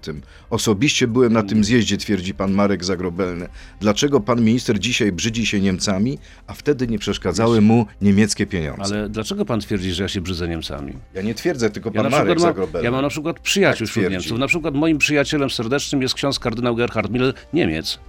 Osobiście 0.49 1.07
byłem 1.07 1.33
na 1.33 1.43
tym 1.43 1.63
zjeździe, 1.63 1.97
twierdzi 1.97 2.33
pan 2.33 2.51
Marek 2.51 2.85
Zagrobelny. 2.85 3.47
Dlaczego 3.79 4.19
pan 4.19 4.41
minister 4.41 4.79
dzisiaj 4.79 5.11
brzydzi 5.11 5.45
się 5.45 5.61
Niemcami, 5.61 6.17
a 6.47 6.53
wtedy 6.53 6.87
nie 6.87 6.99
przeszkadzały 6.99 7.61
mu 7.61 7.85
niemieckie 8.01 8.45
pieniądze? 8.45 8.83
Ale 8.83 9.09
dlaczego 9.09 9.45
pan 9.45 9.59
twierdzi, 9.59 9.91
że 9.91 10.03
ja 10.03 10.09
się 10.09 10.21
brzydzę 10.21 10.47
Niemcami? 10.47 10.93
Ja 11.13 11.21
nie 11.21 11.33
twierdzę, 11.35 11.66
tylko 11.69 11.91
Ja 11.93 12.01
pan 12.01 12.12
Marek 12.12 12.39
Zagrobelny. 12.39 12.86
ja 12.86 12.91
mam 12.91 13.01
na 13.01 13.10
przykład 13.10 13.39
przyjaciół 13.39 13.88
Tak 13.88 13.91
wśród. 13.91 14.10
Niemców. 14.12 14.39
Na 14.39 14.47
przykład 14.47 14.75
moim 14.75 14.97
przyjacielem 14.97 15.49
serdecznym 15.49 16.01
jest 16.01 16.13
ksiądz 16.15 16.39
kardynał 16.39 16.75
Gerhard 16.75 17.12
Miller, 17.12 17.34
Niemiec. 17.53 17.99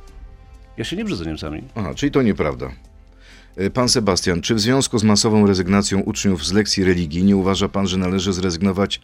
Ja 0.76 0.84
się 0.84 0.96
nie 0.96 1.04
brzydzę 1.04 1.24
Niemcami. 1.24 1.62
Aha, 1.74 1.94
czyli 1.94 2.12
to 2.12 2.22
nieprawda. 2.22 2.70
Y, 3.60 3.70
Pan 3.70 3.88
Sebastian, 3.88 4.40
czy 4.40 4.54
w 4.54 4.60
związku 4.60 4.98
z 4.98 5.04
masową 5.04 5.46
rezygnacją 5.46 6.00
uczniów 6.00 6.46
z 6.46 6.52
lekcji 6.52 6.84
religii 6.84 7.24
nie 7.24 7.36
uważa 7.36 7.68
pan, 7.68 7.86
że 7.86 7.96
należy 7.96 8.32
zrezygnować 8.32 8.96
e, 8.96 9.00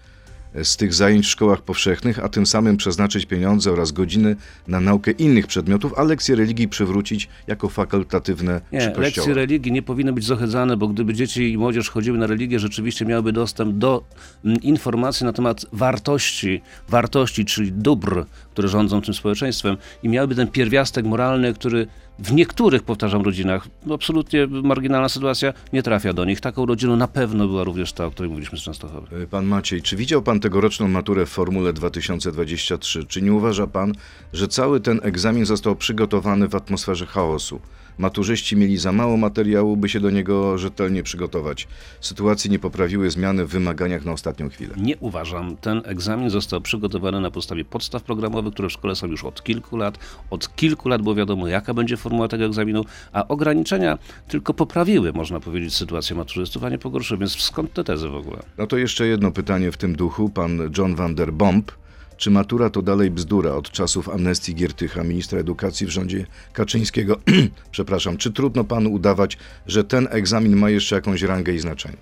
z 0.62 0.76
tych 0.76 0.94
zajęć 0.94 1.26
w 1.26 1.30
szkołach 1.30 1.62
powszechnych, 1.62 2.18
a 2.18 2.28
tym 2.28 2.46
samym 2.46 2.76
przeznaczyć 2.76 3.26
pieniądze 3.26 3.72
oraz 3.72 3.92
godziny 3.92 4.36
na 4.68 4.80
naukę 4.80 5.10
innych 5.10 5.46
przedmiotów, 5.46 5.94
a 5.96 6.02
lekcje 6.02 6.36
religii 6.36 6.68
przywrócić 6.68 7.28
jako 7.46 7.68
fakultatywne 7.68 8.60
przy 8.60 8.72
Nie, 8.72 8.78
kościołach? 8.78 9.04
lekcje 9.04 9.34
religii 9.34 9.72
nie 9.72 9.82
powinny 9.82 10.12
być 10.12 10.24
zohydzane, 10.24 10.76
bo 10.76 10.88
gdyby 10.88 11.14
dzieci 11.14 11.52
i 11.52 11.58
młodzież 11.58 11.90
chodziły 11.90 12.18
na 12.18 12.26
religię, 12.26 12.58
rzeczywiście 12.58 13.04
miałyby 13.04 13.32
dostęp 13.32 13.76
do 13.76 14.04
mm, 14.44 14.62
informacji 14.62 15.26
na 15.26 15.32
temat 15.32 15.66
wartości, 15.72 16.62
wartości, 16.88 17.44
czyli 17.44 17.72
dóbr, 17.72 18.24
które 18.52 18.68
rządzą 18.68 19.02
tym 19.02 19.14
społeczeństwem 19.14 19.76
i 20.02 20.08
miałyby 20.08 20.34
ten 20.34 20.48
pierwiastek 20.48 21.06
moralny, 21.06 21.54
który 21.54 21.86
w 22.18 22.32
niektórych, 22.32 22.82
powtarzam, 22.82 23.22
rodzinach, 23.22 23.66
absolutnie 23.94 24.46
marginalna 24.46 25.08
sytuacja, 25.08 25.52
nie 25.72 25.82
trafia 25.82 26.12
do 26.12 26.24
nich. 26.24 26.40
Taką 26.40 26.66
rodziną 26.66 26.96
na 26.96 27.08
pewno 27.08 27.48
była 27.48 27.64
również 27.64 27.92
ta, 27.92 28.06
o 28.06 28.10
której 28.10 28.30
mówiliśmy 28.30 28.58
z 28.58 28.62
Częstochowy. 28.62 29.16
Y, 29.22 29.26
Pan 29.26 29.46
Maciej, 29.46 29.82
czy 29.82 29.96
widział 29.96 30.22
pan 30.22 30.40
tegoroczną 30.40 30.88
maturę 30.88 31.26
w 31.26 31.28
Formule 31.28 31.72
2023? 31.72 33.04
Czy 33.04 33.22
nie 33.22 33.32
uważa 33.32 33.66
pan, 33.66 33.92
że 34.32 34.48
cały 34.48 34.80
ten 34.80 35.00
egzamin 35.02 35.46
został 35.46 35.76
przygotowany 35.76 36.48
w 36.48 36.54
atmosferze 36.54 37.06
chaosu? 37.06 37.60
Maturzyści 37.98 38.56
mieli 38.56 38.78
za 38.78 38.92
mało 38.92 39.16
materiału, 39.16 39.76
by 39.76 39.88
się 39.88 40.00
do 40.00 40.10
niego 40.10 40.58
rzetelnie 40.58 41.02
przygotować. 41.02 41.68
Sytuacji 42.00 42.50
nie 42.50 42.58
poprawiły 42.58 43.10
zmiany 43.10 43.44
w 43.44 43.48
wymaganiach 43.48 44.04
na 44.04 44.12
ostatnią 44.12 44.48
chwilę. 44.48 44.74
Nie 44.76 44.96
uważam. 44.96 45.56
Ten 45.56 45.82
egzamin 45.84 46.30
został 46.30 46.60
przygotowany 46.60 47.20
na 47.20 47.30
podstawie 47.30 47.64
podstaw 47.64 48.02
programowych, 48.02 48.52
które 48.52 48.68
w 48.68 48.72
szkole 48.72 48.94
są 48.96 49.06
już 49.06 49.24
od 49.24 49.42
kilku 49.42 49.76
lat. 49.76 49.98
Od 50.30 50.56
kilku 50.56 50.88
lat 50.88 51.02
było 51.02 51.14
wiadomo, 51.14 51.48
jaka 51.48 51.74
będzie 51.74 51.96
formuła 51.96 52.28
tego 52.28 52.44
egzaminu, 52.44 52.84
a 53.12 53.28
ograniczenia 53.28 53.98
tylko 54.28 54.54
poprawiły, 54.54 55.12
można 55.12 55.40
powiedzieć, 55.40 55.74
sytuację 55.74 56.16
maturzystów, 56.16 56.64
a 56.64 56.68
nie 56.68 56.78
pogorszyły. 56.78 57.18
Więc 57.18 57.36
skąd 57.40 57.72
te 57.72 57.84
tezy 57.84 58.08
w 58.08 58.14
ogóle? 58.14 58.42
No 58.58 58.66
to 58.66 58.76
jeszcze 58.76 59.06
jedno 59.06 59.30
pytanie 59.30 59.72
w 59.72 59.76
tym 59.76 59.96
duchu. 59.96 60.28
Pan 60.28 60.58
John 60.78 60.94
van 60.94 61.14
der 61.14 61.32
Bomb. 61.32 61.72
Czy 62.16 62.30
matura 62.30 62.70
to 62.70 62.82
dalej 62.82 63.10
bzdura 63.10 63.52
od 63.52 63.70
czasów 63.70 64.08
amnestii 64.08 64.54
Giertycha, 64.54 65.04
ministra 65.04 65.38
edukacji 65.38 65.86
w 65.86 65.90
rządzie 65.90 66.26
Kaczyńskiego? 66.52 67.20
Przepraszam, 67.70 68.16
czy 68.16 68.32
trudno 68.32 68.64
panu 68.64 68.92
udawać, 68.92 69.38
że 69.66 69.84
ten 69.84 70.08
egzamin 70.10 70.56
ma 70.56 70.70
jeszcze 70.70 70.94
jakąś 70.94 71.22
rangę 71.22 71.52
i 71.52 71.58
znaczenie? 71.58 71.96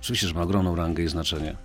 Oczywiście, 0.00 0.28
że 0.28 0.34
ma 0.34 0.42
ogromną 0.42 0.76
rangę 0.76 1.02
i 1.02 1.08
znaczenie. 1.08 1.56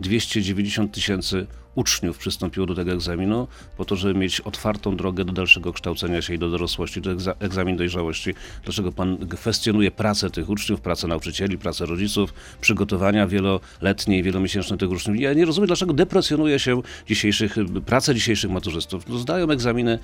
290 0.00 0.92
tysięcy 0.92 1.46
uczniów 1.74 2.18
przystąpiło 2.18 2.66
do 2.66 2.74
tego 2.74 2.92
egzaminu 2.92 3.48
po 3.76 3.84
to, 3.84 3.96
żeby 3.96 4.14
mieć 4.20 4.40
otwartą 4.40 4.96
drogę 4.96 5.24
do 5.24 5.32
dalszego 5.32 5.72
kształcenia 5.72 6.22
się 6.22 6.34
i 6.34 6.38
do 6.38 6.50
dorosłości. 6.50 7.02
To 7.02 7.10
egza- 7.10 7.34
egzamin 7.40 7.76
dojrzałości. 7.76 8.34
Dlaczego 8.64 8.92
pan 8.92 9.28
kwestionuje 9.28 9.90
pracę 9.90 10.30
tych 10.30 10.48
uczniów, 10.48 10.80
pracę 10.80 11.08
nauczycieli, 11.08 11.58
pracę 11.58 11.86
rodziców, 11.86 12.34
przygotowania 12.60 13.26
wieloletnie 13.26 14.18
i 14.18 14.22
wielomiesięczne 14.22 14.78
tych 14.78 14.90
uczniów? 14.90 15.20
Ja 15.20 15.32
nie 15.34 15.44
rozumiem, 15.44 15.66
dlaczego 15.66 15.92
deprecjonuje 15.92 16.58
się 16.58 16.82
dzisiejszych, 17.06 17.56
pracę 17.86 18.14
dzisiejszych 18.14 18.50
maturzystów. 18.50 19.08
No, 19.08 19.18
zdają 19.18 19.50
egzaminy 19.50 19.98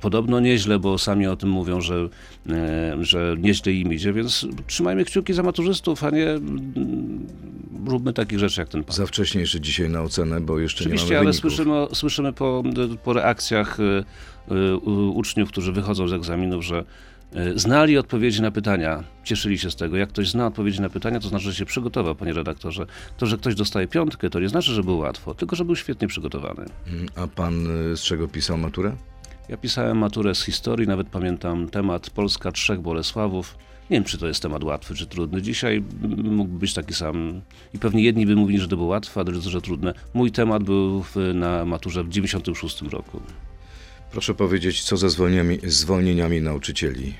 podobno 0.00 0.40
nieźle, 0.40 0.78
bo 0.78 0.98
sami 0.98 1.26
o 1.26 1.36
tym 1.36 1.48
mówią, 1.50 1.80
że, 1.80 2.08
e, 2.50 2.96
że 3.00 3.36
nieźle 3.38 3.72
im 3.72 3.92
idzie, 3.92 4.12
więc 4.12 4.46
trzymajmy 4.66 5.04
kciuki 5.04 5.32
za 5.32 5.42
maturzystów, 5.42 6.04
a 6.04 6.10
nie 6.10 6.26
mm, 6.30 7.26
róbmy 7.86 8.12
takich 8.12 8.38
rzeczy 8.38 8.60
jak 8.60 8.68
ten 8.68 8.84
pan. 8.84 8.96
Za 8.96 9.06
wcześnie 9.06 9.40
jeszcze 9.40 9.60
dzisiaj 9.60 9.90
na 9.90 10.02
ocenę, 10.02 10.40
bo 10.40 10.58
jeszcze 10.58 10.84
nie 10.84 10.90
Oczywiście, 11.10 11.18
ale 11.18 11.26
wyników. 11.32 11.40
słyszymy, 11.40 11.94
słyszymy 11.94 12.32
po, 12.32 12.62
po 13.04 13.12
reakcjach 13.12 13.80
y, 13.80 14.04
y, 14.52 14.76
uczniów, 15.14 15.48
którzy 15.48 15.72
wychodzą 15.72 16.08
z 16.08 16.12
egzaminów, 16.12 16.64
że 16.64 16.84
y, 17.36 17.58
znali 17.58 17.98
odpowiedzi 17.98 18.42
na 18.42 18.50
pytania, 18.50 19.04
cieszyli 19.24 19.58
się 19.58 19.70
z 19.70 19.76
tego. 19.76 19.96
Jak 19.96 20.08
ktoś 20.08 20.30
zna 20.30 20.46
odpowiedzi 20.46 20.80
na 20.80 20.88
pytania, 20.90 21.20
to 21.20 21.28
znaczy, 21.28 21.44
że 21.44 21.54
się 21.54 21.64
przygotował, 21.64 22.14
panie 22.14 22.32
redaktorze. 22.32 22.86
To, 23.18 23.26
że 23.26 23.38
ktoś 23.38 23.54
dostaje 23.54 23.88
piątkę, 23.88 24.30
to 24.30 24.40
nie 24.40 24.48
znaczy, 24.48 24.72
że 24.72 24.82
było 24.82 24.96
łatwo, 24.96 25.34
tylko 25.34 25.56
że 25.56 25.64
był 25.64 25.76
świetnie 25.76 26.08
przygotowany. 26.08 26.64
Mm, 26.86 27.06
A 27.16 27.26
pan 27.26 27.64
z 27.96 28.00
czego 28.00 28.28
pisał 28.28 28.58
maturę? 28.58 28.92
Ja 29.48 29.56
pisałem 29.56 29.98
maturę 29.98 30.34
z 30.34 30.42
historii, 30.44 30.86
nawet 30.88 31.08
pamiętam 31.08 31.68
temat 31.68 32.10
Polska 32.10 32.52
trzech 32.52 32.80
Bolesławów. 32.80 33.58
Nie 33.90 33.96
wiem, 33.96 34.04
czy 34.04 34.18
to 34.18 34.26
jest 34.26 34.42
temat 34.42 34.64
łatwy, 34.64 34.94
czy 34.94 35.06
trudny. 35.06 35.42
Dzisiaj 35.42 35.82
mógłby 36.24 36.58
być 36.58 36.74
taki 36.74 36.94
sam. 36.94 37.40
I 37.74 37.78
pewnie 37.78 38.02
jedni 38.02 38.26
by 38.26 38.36
mówili, 38.36 38.60
że 38.60 38.68
to 38.68 38.76
było 38.76 38.88
łatwe, 38.88 39.20
a 39.20 39.24
drudzy, 39.24 39.50
że 39.50 39.60
trudne. 39.60 39.94
Mój 40.14 40.32
temat 40.32 40.62
był 40.62 41.04
na 41.34 41.64
maturze 41.64 42.04
w 42.04 42.08
96 42.08 42.82
roku. 42.82 43.20
Proszę 44.12 44.34
powiedzieć, 44.34 44.82
co 44.82 44.96
ze 44.96 45.10
zwolnieniami, 45.10 45.58
zwolnieniami 45.62 46.40
nauczycieli? 46.40 47.14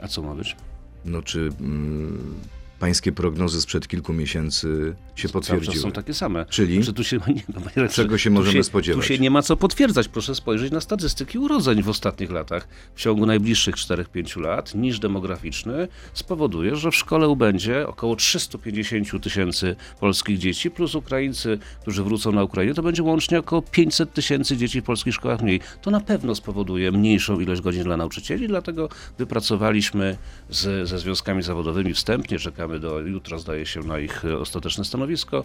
A 0.00 0.08
co 0.08 0.22
ma 0.22 0.34
być? 0.34 0.56
No 1.04 1.22
czy 1.22 1.50
mm, 1.60 2.34
pańskie 2.78 3.12
prognozy 3.12 3.60
sprzed 3.60 3.88
kilku 3.88 4.12
miesięcy 4.12 4.94
się 5.16 5.28
potwierdziły? 5.28 5.76
są 5.76 5.92
takie 5.92 6.14
same. 6.14 6.46
Czyli? 6.46 6.82
Że 6.82 6.92
tu 6.92 7.04
się, 7.04 7.18
nie, 7.28 7.42
no, 7.76 7.88
Czego 7.88 8.18
się 8.18 8.30
możemy 8.30 8.64
spodziewać? 8.64 9.06
Tu 9.06 9.14
się 9.14 9.18
nie 9.18 9.30
ma 9.30 9.42
co 9.42 9.56
potwierdzać. 9.56 10.08
Proszę 10.08 10.34
spojrzeć 10.34 10.72
na 10.72 10.80
statystyki 10.80 11.38
urodzeń 11.38 11.82
w 11.82 11.88
ostatnich 11.88 12.30
latach. 12.30 12.68
W 12.94 13.00
ciągu 13.00 13.26
najbliższych 13.26 13.74
4-5 13.74 14.40
lat 14.40 14.74
niż 14.74 14.98
demograficzny 14.98 15.88
spowoduje, 16.14 16.76
że 16.76 16.90
w 16.90 16.96
szkole 16.96 17.28
ubędzie 17.28 17.88
około 17.88 18.16
350 18.16 19.22
tysięcy 19.22 19.76
polskich 20.00 20.38
dzieci, 20.38 20.70
plus 20.70 20.94
Ukraińcy, 20.94 21.58
którzy 21.82 22.04
wrócą 22.04 22.32
na 22.32 22.42
Ukrainę, 22.42 22.74
to 22.74 22.82
będzie 22.82 23.02
łącznie 23.02 23.38
około 23.38 23.62
500 23.62 24.12
tysięcy 24.12 24.56
dzieci 24.56 24.80
w 24.80 24.84
polskich 24.84 25.14
szkołach 25.14 25.42
mniej. 25.42 25.60
To 25.82 25.90
na 25.90 26.00
pewno 26.00 26.34
spowoduje 26.34 26.92
mniejszą 26.92 27.40
ilość 27.40 27.60
godzin 27.60 27.82
dla 27.82 27.96
nauczycieli, 27.96 28.48
dlatego 28.48 28.88
wypracowaliśmy 29.18 30.16
z, 30.50 30.88
ze 30.88 30.98
związkami 30.98 31.42
zawodowymi 31.42 31.94
wstępnie, 31.94 32.38
czekamy 32.38 32.65
do 32.80 33.00
jutra, 33.00 33.38
zdaje 33.38 33.66
się, 33.66 33.80
na 33.80 33.98
ich 33.98 34.24
e, 34.24 34.38
ostateczne 34.38 34.84
stanowisko, 34.84 35.44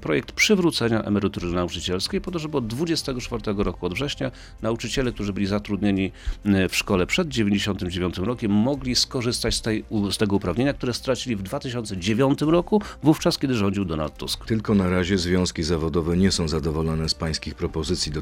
projekt 0.00 0.32
przywrócenia 0.32 1.02
emerytury 1.02 1.46
nauczycielskiej 1.46 2.20
po 2.20 2.30
to, 2.30 2.38
żeby 2.38 2.56
od 2.56 2.66
24 2.66 3.42
roku, 3.56 3.86
od 3.86 3.94
września, 3.94 4.30
nauczyciele, 4.62 5.12
którzy 5.12 5.32
byli 5.32 5.46
zatrudnieni 5.46 6.12
e, 6.44 6.68
w 6.68 6.76
szkole 6.76 7.06
przed 7.06 7.28
99 7.28 8.18
rokiem, 8.18 8.52
mogli 8.52 8.96
skorzystać 8.96 9.54
z, 9.54 9.62
tej, 9.62 9.84
z 10.10 10.16
tego 10.16 10.36
uprawnienia, 10.36 10.72
które 10.74 10.94
stracili 10.94 11.36
w 11.36 11.42
2009 11.42 12.40
roku, 12.42 12.82
wówczas, 13.02 13.38
kiedy 13.38 13.54
rządził 13.54 13.84
Donald 13.84 14.16
Tusk. 14.16 14.44
Tylko 14.46 14.74
na 14.74 14.88
razie 14.88 15.18
związki 15.18 15.62
zawodowe 15.62 16.16
nie 16.16 16.32
są 16.32 16.48
zadowolone 16.48 17.08
z 17.08 17.14
pańskich 17.14 17.54
propozycji 17.54 18.12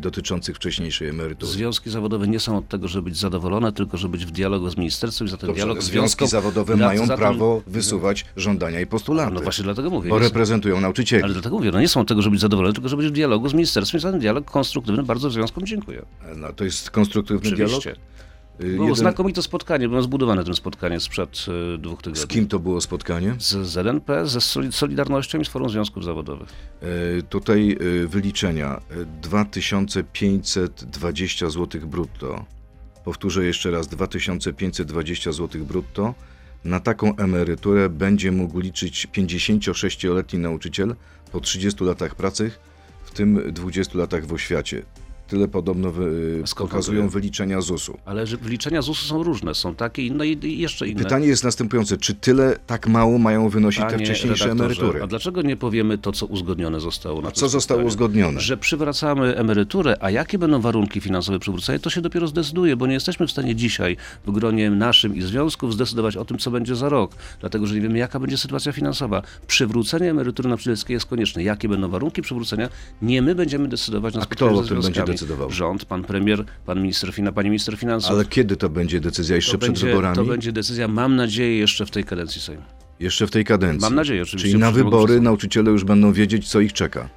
dotyczących 0.00 0.56
wcześniejszej 0.56 1.08
emerytury. 1.08 1.52
Związki 1.52 1.90
zawodowe 1.90 2.28
nie 2.28 2.40
są 2.40 2.58
od 2.58 2.68
tego, 2.68 2.88
żeby 2.88 3.10
być 3.10 3.18
zadowolone, 3.18 3.72
tylko 3.72 3.96
żeby 3.96 4.12
być 4.12 4.26
w 4.26 4.30
dialogu 4.30 4.70
z 4.70 4.76
ministerstwem 4.76 5.28
i 5.28 5.30
za 5.30 5.36
ten 5.36 5.46
Dobrze, 5.46 5.62
dialog 5.64 5.82
związki 5.82 6.26
zawodowe 6.26 6.76
za- 6.76 6.86
mają 6.86 7.06
za 7.06 7.16
ten- 7.16 7.23
prawo 7.28 7.62
wysuwać 7.66 8.24
żądania 8.36 8.80
i 8.80 8.86
postulaty, 8.86 9.34
No 9.34 9.40
właśnie 9.40 9.64
dlatego 9.64 9.90
mówię. 9.90 10.10
bo 10.10 10.18
reprezentują 10.18 10.80
nauczycieli. 10.80 11.22
Ale 11.22 11.32
dlatego 11.32 11.56
mówię, 11.56 11.70
no 11.72 11.80
nie 11.80 11.88
są 11.88 12.00
od 12.00 12.08
tego, 12.08 12.22
żeby 12.22 12.32
być 12.34 12.40
zadowoleni, 12.40 12.74
tylko 12.74 12.88
żeby 12.88 13.02
być 13.02 13.12
w 13.12 13.14
dialogu 13.14 13.48
z 13.48 13.54
ministerstwem 13.54 14.00
za 14.00 14.10
ten 14.10 14.20
dialog 14.20 14.50
konstruktywny 14.50 15.02
bardzo 15.02 15.30
związkom 15.30 15.66
dziękuję. 15.66 16.02
No, 16.36 16.52
to 16.52 16.64
jest 16.64 16.90
konstruktywny 16.90 17.50
dialog? 17.50 17.76
Oczywiście. 17.78 18.02
Y, 18.60 18.64
Było 18.72 18.82
jeden- 18.84 18.96
znakomite 18.96 19.42
spotkanie, 19.42 19.88
było 19.88 20.02
zbudowane 20.02 20.44
tym 20.44 20.54
spotkanie 20.54 21.00
sprzed 21.00 21.46
y, 21.74 21.78
dwóch 21.78 22.02
tygodni. 22.02 22.22
Z 22.22 22.26
kim 22.26 22.46
to 22.48 22.58
było 22.58 22.80
spotkanie? 22.80 23.34
Z 23.38 23.66
ZNP, 23.68 24.26
ze 24.26 24.40
Soli- 24.40 24.72
Solidarnością 24.72 25.40
i 25.40 25.44
z 25.44 25.48
Forum 25.48 25.68
Związków 25.70 26.04
Zawodowych. 26.04 26.48
E, 27.18 27.22
Tutaj 27.22 27.76
e, 28.04 28.06
wyliczenia 28.06 28.80
e, 28.90 29.04
2520 29.22 31.50
zł 31.50 31.80
brutto. 31.86 32.44
Powtórzę 33.04 33.44
jeszcze 33.44 33.70
raz 33.70 33.88
2520 33.88 35.32
zł 35.32 35.64
brutto. 35.64 36.14
Na 36.64 36.80
taką 36.80 37.16
emeryturę 37.16 37.88
będzie 37.88 38.32
mógł 38.32 38.60
liczyć 38.60 39.06
56-letni 39.06 40.38
nauczyciel 40.38 40.94
po 41.32 41.40
30 41.40 41.84
latach 41.84 42.14
pracy, 42.14 42.50
w 43.04 43.10
tym 43.10 43.52
20 43.52 43.98
latach 43.98 44.26
w 44.26 44.32
oświacie. 44.32 44.82
Tyle 45.34 45.48
podobno 45.48 45.90
wy, 45.90 46.42
skąd 46.46 46.70
pokazują 46.70 47.08
wyliczenia 47.08 47.60
ZUS-u. 47.60 47.98
Ale 48.04 48.26
że 48.26 48.36
wyliczenia 48.36 48.82
ZUS-u 48.82 49.04
są 49.06 49.22
różne, 49.22 49.54
są 49.54 49.74
takie 49.74 50.06
inne 50.06 50.28
i 50.28 50.58
jeszcze 50.58 50.88
inne. 50.88 51.02
Pytanie 51.02 51.26
jest 51.26 51.44
następujące: 51.44 51.96
czy 51.96 52.14
tyle, 52.14 52.56
tak 52.66 52.88
mało 52.88 53.18
mają 53.18 53.48
wynosić 53.48 53.80
te 53.80 53.90
Panie 53.90 54.04
wcześniejsze 54.04 54.44
redaktorze, 54.44 54.80
emerytury? 54.80 55.02
A 55.02 55.06
dlaczego 55.06 55.42
nie 55.42 55.56
powiemy 55.56 55.98
to, 55.98 56.12
co 56.12 56.26
uzgodnione 56.26 56.80
zostało 56.80 57.22
na 57.22 57.28
A 57.28 57.32
co 57.32 57.48
zostało 57.48 57.82
uzgodnione? 57.82 58.40
Że 58.40 58.56
przywracamy 58.56 59.36
emeryturę, 59.36 59.96
a 60.00 60.10
jakie 60.10 60.38
będą 60.38 60.60
warunki 60.60 61.00
finansowe 61.00 61.38
przywrócenia, 61.38 61.78
to 61.78 61.90
się 61.90 62.00
dopiero 62.00 62.26
zdecyduje, 62.26 62.76
bo 62.76 62.86
nie 62.86 62.94
jesteśmy 62.94 63.26
w 63.26 63.30
stanie 63.30 63.54
dzisiaj 63.54 63.96
w 64.26 64.32
gronie 64.32 64.70
naszym 64.70 65.16
i 65.16 65.22
związków 65.22 65.74
zdecydować 65.74 66.16
o 66.16 66.24
tym, 66.24 66.38
co 66.38 66.50
będzie 66.50 66.76
za 66.76 66.88
rok, 66.88 67.14
dlatego 67.40 67.66
że 67.66 67.74
nie 67.74 67.80
wiemy, 67.80 67.98
jaka 67.98 68.20
będzie 68.20 68.38
sytuacja 68.38 68.72
finansowa. 68.72 69.22
Przywrócenie 69.46 70.10
emerytury 70.10 70.48
nauczycielskiej 70.48 70.94
jest 70.94 71.06
konieczne. 71.06 71.42
Jakie 71.42 71.68
będą 71.68 71.88
warunki 71.88 72.22
przywrócenia, 72.22 72.68
nie 73.02 73.22
my 73.22 73.34
będziemy 73.34 73.68
decydować 73.68 74.14
na 74.14 74.22
A 74.22 74.26
kto 74.26 74.46
o 74.46 74.62
tym 74.62 74.80
będzie 74.80 74.92
związkami. 74.92 75.23
Decydował? 75.24 75.50
Rząd, 75.50 75.84
pan 75.84 76.04
premier, 76.04 76.44
pan 76.66 76.82
minister, 76.82 77.10
pani 77.34 77.50
minister 77.50 77.76
finansów. 77.76 78.10
Ale 78.10 78.24
kiedy 78.24 78.56
to 78.56 78.68
będzie 78.68 79.00
decyzja? 79.00 79.36
Jeszcze 79.36 79.52
to 79.52 79.58
przed 79.58 79.70
będzie, 79.70 79.86
wyborami? 79.86 80.16
to 80.16 80.24
będzie 80.24 80.52
decyzja, 80.52 80.88
mam 80.88 81.16
nadzieję, 81.16 81.58
jeszcze 81.58 81.86
w 81.86 81.90
tej 81.90 82.04
kadencji 82.04 82.40
Sejmu. 82.40 82.62
Jeszcze 83.00 83.26
w 83.26 83.30
tej 83.30 83.44
kadencji. 83.44 83.80
Mam 83.80 83.94
nadzieję, 83.94 84.22
oczywiście. 84.22 84.48
Czyli 84.48 84.60
na 84.60 84.72
wybory 84.72 85.20
nauczyciele 85.20 85.70
już 85.70 85.84
będą 85.84 86.12
wiedzieć, 86.12 86.48
co 86.48 86.60
ich 86.60 86.72
czeka. 86.72 87.08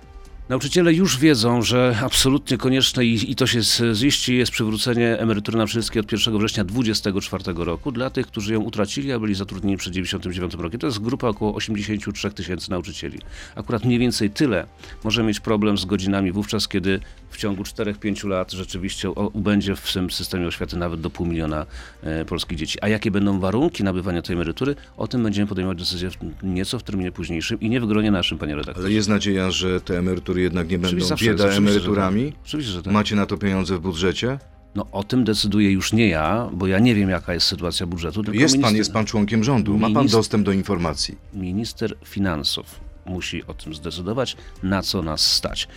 Nauczyciele 0.50 0.94
już 0.94 1.18
wiedzą, 1.18 1.62
że 1.62 1.98
absolutnie 2.04 2.58
konieczne 2.58 3.06
i, 3.06 3.32
i 3.32 3.36
to 3.36 3.48
się 3.48 3.60
ziści 3.94 4.38
jest 4.38 4.52
przywrócenie 4.52 5.20
emerytury 5.20 5.58
nauczycielskiej 5.58 6.00
od 6.00 6.12
1 6.12 6.38
września 6.38 6.64
2024 6.64 7.66
roku 7.66 7.92
dla 7.92 8.10
tych, 8.10 8.28
którzy 8.28 8.54
ją 8.54 8.60
utracili, 8.60 9.12
a 9.12 9.20
byli 9.20 9.36
zatrudnieni 9.36 9.78
przed 9.78 9.94
99 9.94 10.54
rokiem. 10.54 10.80
To 10.80 10.88
jest 10.88 11.00
grupa 11.00 11.28
około 11.28 11.56
83 11.56 12.32
tysięcy 12.32 12.72
nauczycieli. 12.72 13.20
Akurat 13.56 13.86
mniej 13.86 14.00
więcej 14.00 14.30
tyle 14.30 14.68
może 15.04 15.24
mieć 15.24 15.40
problem 15.40 15.78
z 15.78 15.86
godzinami 15.86 16.32
wówczas, 16.32 16.68
kiedy 16.68 17.00
w 17.38 17.40
ciągu 17.40 17.64
4-5 17.64 18.28
lat 18.28 18.52
rzeczywiście 18.52 19.10
ubędzie 19.12 19.76
w 19.76 19.94
tym 19.94 20.12
systemie 20.12 20.48
oświaty 20.48 20.78
nawet 20.78 21.02
do 21.02 21.10
pół 21.10 21.26
miliona 21.26 21.66
e, 22.04 22.26
polskich 22.26 22.58
dzieci. 22.58 22.78
A 22.82 22.88
jakie 22.88 23.12
będą 23.12 23.40
warunki 23.40 23.84
nabywania 23.84 24.22
tej 24.22 24.34
emerytury, 24.36 24.76
o 24.98 25.08
tym 25.08 25.24
będziemy 25.24 25.48
podejmować 25.48 25.78
decyzję 25.80 26.10
nieco 26.44 26.80
w 26.80 26.84
terminie 26.84 27.12
późniejszym 27.12 27.60
i 27.60 27.70
nie 27.70 27.82
w 27.82 27.86
gronie 27.88 28.12
naszym, 28.12 28.38
panie 28.38 28.56
redaktorze. 28.56 28.88
Ale 28.88 28.96
jest 28.96 29.10
nadzieja, 29.10 29.52
że 29.52 29.82
te 29.82 29.98
emerytury 30.00 30.42
jednak 30.42 30.70
nie 30.70 30.80
będą 30.80 30.88
Oczywiście 30.98 31.26
bieda 31.26 31.44
jest, 31.46 31.56
oczywiście, 31.58 31.74
że 31.74 31.80
emeryturami. 31.80 32.32
tak. 32.32 32.42
Oczywiście, 32.46 32.72
że 32.74 32.84
tak. 32.84 32.94
Macie 32.94 33.16
na 33.16 33.26
to 33.26 33.38
pieniądze 33.38 33.78
w 33.78 33.80
budżecie? 33.80 34.40
No 34.76 34.86
o 34.92 35.04
tym 35.04 35.24
decyduje 35.24 35.72
już 35.72 35.94
nie 35.94 36.08
ja, 36.08 36.50
bo 36.54 36.68
ja 36.68 36.80
nie 36.80 36.96
wiem 36.96 37.10
jaka 37.10 37.34
jest 37.34 37.48
sytuacja 37.48 37.86
budżetu, 37.88 38.20
Jest 38.20 38.34
pan, 38.34 38.40
minister, 38.62 38.76
jest 38.76 38.94
pan 38.94 39.06
członkiem 39.06 39.44
rządu. 39.44 39.78
Ma 39.78 39.88
pan 39.88 39.94
Minister- 39.94 40.20
dostęp 40.20 40.46
do 40.46 40.52
informacji. 40.52 41.18
minister 41.34 41.96
finansów 42.06 42.80
musi 43.06 43.46
o 43.46 43.54
tym 43.54 43.74
zdecydować, 43.76 44.38
na 44.64 44.82
co 44.82 45.02
nas 45.02 45.22
stać. 45.34 45.68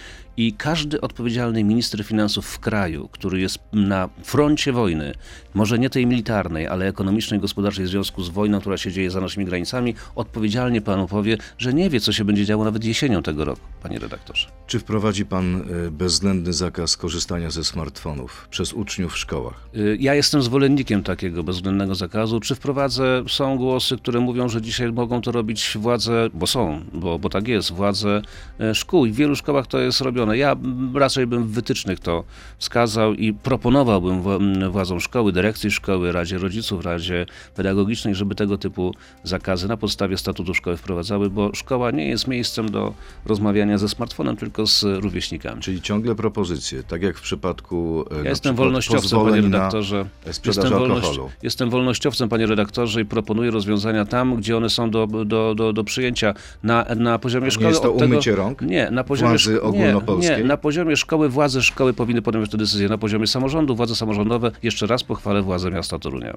I 0.40 0.52
każdy 0.52 1.00
odpowiedzialny 1.00 1.64
minister 1.64 2.04
finansów 2.04 2.46
w 2.46 2.58
kraju, 2.58 3.08
który 3.12 3.40
jest 3.40 3.58
na 3.72 4.08
froncie 4.22 4.72
wojny, 4.72 5.14
może 5.54 5.78
nie 5.78 5.90
tej 5.90 6.06
militarnej, 6.06 6.66
ale 6.66 6.88
ekonomicznej 6.88 7.40
gospodarczej 7.40 7.84
w 7.84 7.88
związku 7.88 8.22
z 8.22 8.28
wojną, 8.28 8.60
która 8.60 8.76
się 8.76 8.92
dzieje 8.92 9.10
za 9.10 9.20
naszymi 9.20 9.46
granicami, 9.46 9.94
odpowiedzialnie 10.14 10.80
panu 10.80 11.08
powie, 11.08 11.38
że 11.58 11.74
nie 11.74 11.90
wie, 11.90 12.00
co 12.00 12.12
się 12.12 12.24
będzie 12.24 12.44
działo 12.44 12.64
nawet 12.64 12.84
jesienią 12.84 13.22
tego 13.22 13.44
roku, 13.44 13.60
panie 13.82 13.98
redaktorze. 13.98 14.46
Czy 14.66 14.78
wprowadzi 14.78 15.26
pan 15.26 15.62
e, 15.86 15.90
bezwzględny 15.90 16.52
zakaz 16.52 16.96
korzystania 16.96 17.50
ze 17.50 17.64
smartfonów 17.64 18.48
przez 18.50 18.72
uczniów 18.72 19.12
w 19.12 19.18
szkołach? 19.18 19.68
Y, 19.76 19.96
Ja 20.00 20.14
jestem 20.14 20.42
zwolennikiem 20.42 21.02
takiego 21.02 21.42
bezwzględnego 21.42 21.94
zakazu. 21.94 22.40
Czy 22.40 22.54
wprowadzę? 22.54 23.24
Są 23.28 23.56
głosy, 23.56 23.96
które 23.96 24.20
mówią, 24.20 24.48
że 24.48 24.62
dzisiaj 24.62 24.92
mogą 24.92 25.20
to 25.20 25.32
robić 25.32 25.76
władze, 25.80 26.28
bo 26.34 26.46
są, 26.46 26.80
bo, 26.92 27.18
bo 27.18 27.28
tak 27.28 27.48
jest, 27.48 27.72
władze 27.72 28.22
e, 28.60 28.74
szkół. 28.74 29.06
I 29.06 29.10
w 29.12 29.16
wielu 29.16 29.36
szkołach 29.36 29.66
to 29.66 29.78
jest 29.78 30.00
robione. 30.00 30.29
Ja 30.34 30.52
mm, 30.52 30.96
raczej 30.96 31.26
bym 31.26 31.44
w 31.44 31.50
wytycznych 31.50 32.00
to 32.00 32.24
wskazał 32.58 33.14
i 33.14 33.32
proponowałbym 33.32 34.22
władzom 34.70 35.00
szkoły, 35.00 35.32
dyrekcji 35.32 35.70
szkoły, 35.70 36.12
Radzie 36.12 36.38
Rodziców, 36.38 36.84
Radzie 36.84 37.26
Pedagogicznej, 37.54 38.14
żeby 38.14 38.34
tego 38.34 38.58
typu 38.58 38.94
zakazy 39.24 39.68
na 39.68 39.76
podstawie 39.76 40.16
statutu 40.16 40.54
szkoły 40.54 40.76
wprowadzały, 40.76 41.30
bo 41.30 41.50
szkoła 41.54 41.90
nie 41.90 42.08
jest 42.08 42.28
miejscem 42.28 42.70
do 42.70 42.94
rozmawiania 43.26 43.78
ze 43.78 43.88
smartfonem, 43.88 44.36
tylko 44.36 44.66
z 44.66 44.82
rówieśnikami. 44.82 45.60
Czyli 45.62 45.82
ciągle 45.82 46.14
propozycje, 46.14 46.82
tak 46.82 47.02
jak 47.02 47.18
w 47.18 47.22
przypadku 47.22 48.04
e, 48.20 48.24
Ja 48.24 48.30
jestem 48.30 48.56
wolnościowcem, 48.56 49.20
panie 49.24 49.40
redaktorze. 49.40 50.06
Jestem, 50.26 50.70
wolność, 50.70 51.18
jestem 51.42 51.70
wolnościowcem, 51.70 52.28
panie 52.28 52.46
redaktorze, 52.46 53.00
i 53.00 53.04
proponuję 53.04 53.50
rozwiązania 53.50 54.04
tam, 54.04 54.36
gdzie 54.36 54.56
one 54.56 54.70
są 54.70 54.90
do, 54.90 55.06
do, 55.06 55.54
do, 55.54 55.72
do 55.72 55.84
przyjęcia. 55.84 56.34
Na, 56.62 56.86
na 56.96 57.18
poziomie 57.18 57.44
Nie 57.44 57.50
szkoły. 57.50 57.68
jest 57.68 57.82
to 57.82 57.92
od 57.92 57.98
tego- 57.98 58.12
umycie 58.14 58.36
rąk? 58.36 58.62
Nie, 58.62 58.90
na 58.90 59.04
poziomie 59.04 59.28
Władzy 59.30 59.62
ogólnopolskiej? 60.10 60.42
Nie, 60.42 60.48
na 60.48 60.56
poziomie 60.56 60.96
szkoły 60.96 61.28
władze 61.28 61.62
szkoły 61.62 61.92
powinny 61.92 62.22
podjąć 62.22 62.50
tę 62.50 62.58
decyzję. 62.58 62.88
Na 62.88 62.98
poziomie 62.98 63.26
samorządu, 63.26 63.76
władze 63.76 63.96
samorządowe, 63.96 64.50
jeszcze 64.62 64.86
raz 64.86 65.04
pochwalę 65.04 65.42
władze 65.42 65.70
miasta 65.70 65.98
Torunia. 65.98 66.36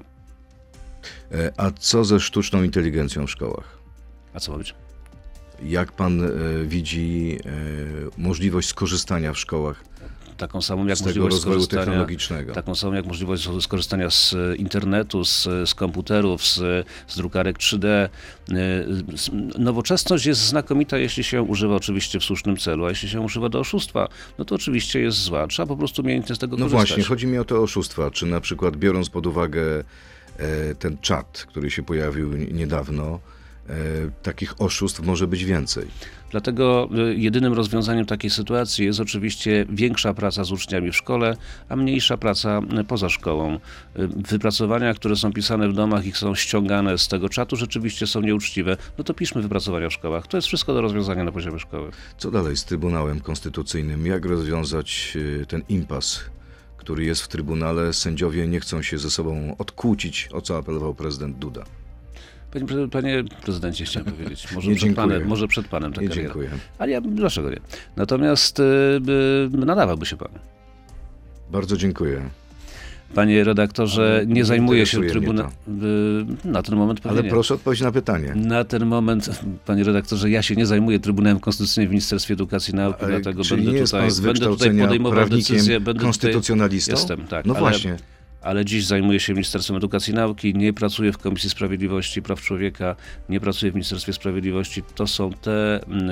E, 1.32 1.52
A 1.56 1.70
co 1.70 2.04
ze 2.04 2.20
sztuczną 2.20 2.62
inteligencją 2.62 3.26
w 3.26 3.30
szkołach? 3.30 3.78
A 4.34 4.40
co 4.40 4.52
ma 4.52 4.58
być? 4.58 4.74
Jak 5.62 5.92
pan 5.92 6.24
e, 6.24 6.28
widzi 6.64 7.38
e, 7.46 7.50
możliwość 8.18 8.68
skorzystania 8.68 9.32
w 9.32 9.38
szkołach 9.38 9.84
Taką 10.36 10.62
samą 10.62 10.86
jak 10.86 11.00
możliwość 11.00 11.34
rozwoju 11.34 11.40
skorzystania 11.54 11.84
technologicznego? 11.84 12.52
Taką 12.54 12.74
samą 12.74 12.92
jak 12.92 13.06
możliwość 13.06 13.48
skorzystania 13.60 14.10
z 14.10 14.34
e, 14.34 14.56
internetu, 14.56 15.24
z, 15.24 15.42
z 15.66 15.74
komputerów, 15.74 16.46
z, 16.46 16.86
z 17.06 17.16
drukarek 17.16 17.58
3D. 17.58 17.86
E, 17.86 18.08
z- 19.16 19.30
Nowoczesność 19.58 20.26
jest 20.26 20.40
znakomita, 20.40 20.98
jeśli 20.98 21.24
się 21.24 21.42
używa 21.42 21.74
oczywiście 21.74 22.20
w 22.20 22.24
słusznym 22.24 22.56
celu, 22.56 22.84
a 22.84 22.88
jeśli 22.88 23.08
się 23.08 23.20
używa 23.20 23.48
do 23.48 23.60
oszustwa, 23.60 24.08
no 24.38 24.44
to 24.44 24.54
oczywiście 24.54 25.00
jest 25.00 25.18
zła. 25.18 25.46
Trzeba 25.46 25.66
po 25.66 25.76
prostu 25.76 26.02
umiejętnie 26.02 26.34
z 26.34 26.38
tego 26.38 26.56
No 26.56 26.64
korzystać. 26.64 26.88
właśnie, 26.88 27.04
chodzi 27.04 27.26
mi 27.26 27.38
o 27.38 27.44
te 27.44 27.58
oszustwa. 27.60 28.10
Czy 28.10 28.26
na 28.26 28.40
przykład 28.40 28.76
biorąc 28.76 29.08
pod 29.10 29.26
uwagę 29.26 29.84
e, 30.38 30.74
ten 30.74 30.98
czat, 30.98 31.44
który 31.48 31.70
się 31.70 31.82
pojawił 31.82 32.32
niedawno, 32.36 33.04
e, 33.14 33.43
takich 34.22 34.60
oszustw 34.60 35.00
może 35.00 35.26
być 35.26 35.44
więcej. 35.44 35.86
Dlatego 36.34 36.88
y, 37.10 37.14
jedynym 37.14 37.52
rozwiązaniem 37.52 38.06
takiej 38.06 38.30
sytuacji 38.30 38.84
jest 38.84 39.00
oczywiście 39.00 39.66
większa 39.68 40.14
praca 40.14 40.44
z 40.44 40.52
uczniami 40.52 40.92
w 40.92 40.96
szkole, 40.96 41.36
a 41.68 41.76
mniejsza 41.76 42.16
praca 42.16 42.60
y, 42.80 42.84
poza 42.84 43.08
szkołą. 43.08 43.58
Wypracowania, 44.16 44.94
które 44.94 45.16
są 45.16 45.32
pisane 45.32 45.68
w 45.68 45.72
domach 45.72 46.06
i 46.06 46.12
są 46.12 46.34
ściągane 46.34 46.98
z 46.98 47.08
tego 47.08 47.28
czatu, 47.28 47.56
rzeczywiście 47.56 48.06
są 48.06 48.20
nieuczciwe. 48.20 48.76
No 48.98 49.04
to 49.04 49.14
piszmy 49.14 49.42
wypracowania 49.42 49.88
w 49.88 49.92
szkołach. 49.92 50.26
To 50.26 50.36
jest 50.36 50.48
wszystko 50.48 50.74
do 50.74 50.80
rozwiązania 50.80 51.24
na 51.24 51.32
poziomie 51.32 51.58
szkoły. 51.58 51.90
Co 52.18 52.30
dalej 52.30 52.56
z 52.56 52.64
Trybunałem 52.64 53.20
Konstytucyjnym? 53.20 54.06
Jak 54.06 54.24
rozwiązać 54.24 55.18
e, 55.42 55.46
ten 55.46 55.62
impas, 55.68 56.20
który 56.76 57.04
jest 57.04 57.22
w 57.22 57.28
Trybunale? 57.28 57.92
Sędziowie 57.92 58.48
nie 58.48 58.60
chcą 58.60 58.82
się 58.82 58.98
ze 58.98 59.10
sobą 59.10 59.56
odkłócić, 59.58 60.28
o 60.32 60.40
co 60.40 60.56
apelował 60.56 60.94
prezydent 60.94 61.38
Duda. 61.38 61.64
Panie, 62.54 62.88
panie 62.88 63.24
prezydencie, 63.42 63.84
chciałem 63.84 64.12
powiedzieć. 64.12 64.46
Może, 64.54 64.68
Nie 64.70 64.76
przed 64.76 64.88
dziękuję. 64.88 65.08
panem, 65.08 65.28
może 65.28 65.48
przed 65.48 65.68
panem 65.68 65.92
ta 65.92 66.00
Nie 66.02 66.08
kariera. 66.08 66.28
dziękuję. 66.28 66.50
Ale 66.78 66.92
ja, 66.92 67.00
dlaczego 67.00 67.50
nie? 67.50 67.60
Natomiast 67.96 68.60
y, 68.60 68.62
y, 68.62 69.56
nadawałby 69.66 70.06
się 70.06 70.16
pan. 70.16 70.28
Bardzo 71.50 71.76
dziękuję. 71.76 72.22
Panie 73.14 73.44
redaktorze, 73.44 74.14
Ale 74.16 74.26
nie 74.26 74.44
zajmuje 74.44 74.86
się 74.86 74.98
mnie 74.98 75.10
Trybunałem. 75.10 75.52
Na 76.44 76.62
ten 76.62 76.76
moment 76.76 77.00
pewnie 77.00 77.18
Ale 77.18 77.30
proszę 77.30 77.54
odpowiedzieć 77.54 77.82
na 77.82 77.92
pytanie. 77.92 78.32
Na 78.34 78.64
ten 78.64 78.86
moment, 78.86 79.30
panie 79.66 79.84
redaktorze, 79.84 80.30
ja 80.30 80.42
się 80.42 80.54
nie 80.56 80.66
zajmuję 80.66 81.00
Trybunałem 81.00 81.40
Konstytucyjnym 81.40 81.88
w 81.88 81.90
Ministerstwie 81.90 82.34
Edukacji 82.34 82.72
i 82.72 82.76
Nauki, 82.76 83.04
dlatego 83.06 83.42
będę 83.50 83.84
tutaj, 83.84 84.10
będę 84.22 84.46
tutaj 84.46 84.78
podejmował 84.78 85.28
decyzje. 85.28 85.80
Będę 85.80 85.92
tutaj, 85.92 86.04
konstytucjonalistą? 86.06 86.92
Jestem, 86.92 87.26
tak. 87.26 87.46
No 87.46 87.54
właśnie. 87.54 87.90
Ale 87.90 88.00
dziś 88.64 88.86
zajmuję 88.86 89.20
się 89.20 89.32
Ministerstwem 89.32 89.76
Edukacji 89.76 90.12
i 90.12 90.16
Nauki, 90.16 90.54
nie 90.54 90.72
pracuję 90.72 91.12
w 91.12 91.18
Komisji 91.18 91.50
Sprawiedliwości 91.50 92.18
i 92.20 92.22
Praw 92.22 92.40
Człowieka, 92.40 92.96
nie 93.28 93.40
pracuję 93.40 93.72
w 93.72 93.74
Ministerstwie 93.74 94.12
Sprawiedliwości. 94.12 94.82
To 94.94 95.06
są 95.06 95.32
te 95.32 95.80
mm, 95.86 96.10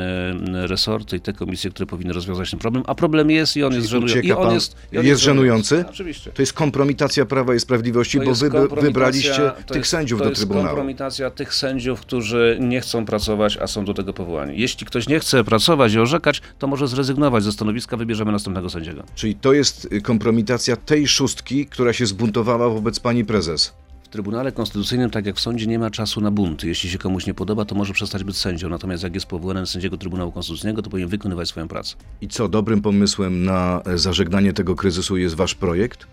resorty 0.67 1.17
i 1.17 1.21
te 1.21 1.33
komisje, 1.33 1.71
które 1.71 1.87
powinny 1.87 2.13
rozwiązać 2.13 2.51
ten 2.51 2.61
problem, 2.61 2.85
a 2.87 2.95
problem 2.95 3.31
jest 3.31 3.57
i 3.57 3.63
on 3.65 3.73
jest 3.75 3.89
żenujący. 3.89 4.21
I 4.27 4.33
on 4.33 4.55
jest, 4.55 4.77
i 4.93 4.99
on 4.99 5.07
jest 5.07 5.23
żenujący? 5.23 5.85
Oczywiście. 5.91 6.31
To 6.31 6.43
jest 6.43 6.53
kompromitacja 6.53 7.27
Prawa 7.27 7.55
i 7.55 7.61
Sprawiedliwości, 7.61 8.19
To 8.19 8.25
bo 8.25 8.31
jest 8.31 8.41
wy 8.43 8.51
wybraliście 8.81 9.35
to 9.67 9.75
tych 9.75 9.77
jest- 9.77 9.91
sędziów 9.91 10.19
to 10.19 10.25
do 10.25 10.31
jest 10.31 10.41
Trybunału. 10.41 10.67
kompromitacja 10.67 11.31
tych 11.31 11.55
sędziów, 11.55 12.01
którzy 12.01 12.59
nie 12.61 12.81
chcą 12.81 13.05
pracować, 13.07 13.57
a 13.57 13.67
są 13.67 13.85
do 13.85 13.95
tego 13.95 14.13
powołani. 14.13 14.61
Jeśli 14.61 14.87
ktoś 14.87 15.09
nie 15.09 15.21
chce 15.21 15.45
pracować 15.45 15.93
i 15.95 15.99
orzekać, 15.99 16.43
to 16.59 16.67
może 16.67 16.89
zrezygnować 16.89 17.45
ze 17.45 17.53
stanowiska, 17.53 17.97
wybierzemy 17.97 18.33
następnego 18.33 18.71
sędziego. 18.71 19.03
Czyli 19.15 19.35
to 19.35 19.53
jest 19.53 19.89
y, 19.93 20.01
kompromitacja 20.01 20.77
tej 20.77 21.09
szóstki, 21.09 21.67
która 21.67 21.93
się 21.93 22.07
zbuntowała 22.23 22.69
wobec 22.69 23.01
pani 23.01 23.25
prezes. 23.25 23.73
W 24.03 24.09
Trybunale 24.09 24.53
Konstytucyjnym, 24.53 25.11
tak 25.11 25.27
jak 25.27 25.37
w 25.37 25.41
sądzie, 25.41 25.67
nie 25.67 25.79
ma 25.79 25.91
czasu 25.91 26.21
na 26.21 26.31
bunt. 26.31 26.65
Jeśli 26.65 26.91
się 26.91 26.99
komuś 26.99 27.27
nie 27.27 27.35
podoba, 27.35 27.65
to 27.65 27.75
może 27.75 27.93
przestać 27.93 28.25
być 28.25 28.37
sędzią. 28.37 28.69
Natomiast 28.69 29.03
jak 29.03 29.15
jest 29.15 29.27
powołany 29.27 29.61
na 29.61 29.67
sędziego 29.67 29.97
Trybunału 29.97 30.33
Konstytucyjnego, 30.33 30.83
to 30.83 30.91
powinien 30.91 31.09
wykonywać 31.09 31.49
swoją 31.49 31.69
pracę. 31.69 31.95
I 32.21 32.29
co, 32.29 32.49
dobrym 32.49 32.83
pomysłem 32.83 33.45
na 33.45 33.83
zażegnanie 33.95 34.53
tego 34.53 34.77
kryzysu 34.77 35.17
jest 35.17 35.35
wasz 35.35 35.55
projekt? 35.55 36.07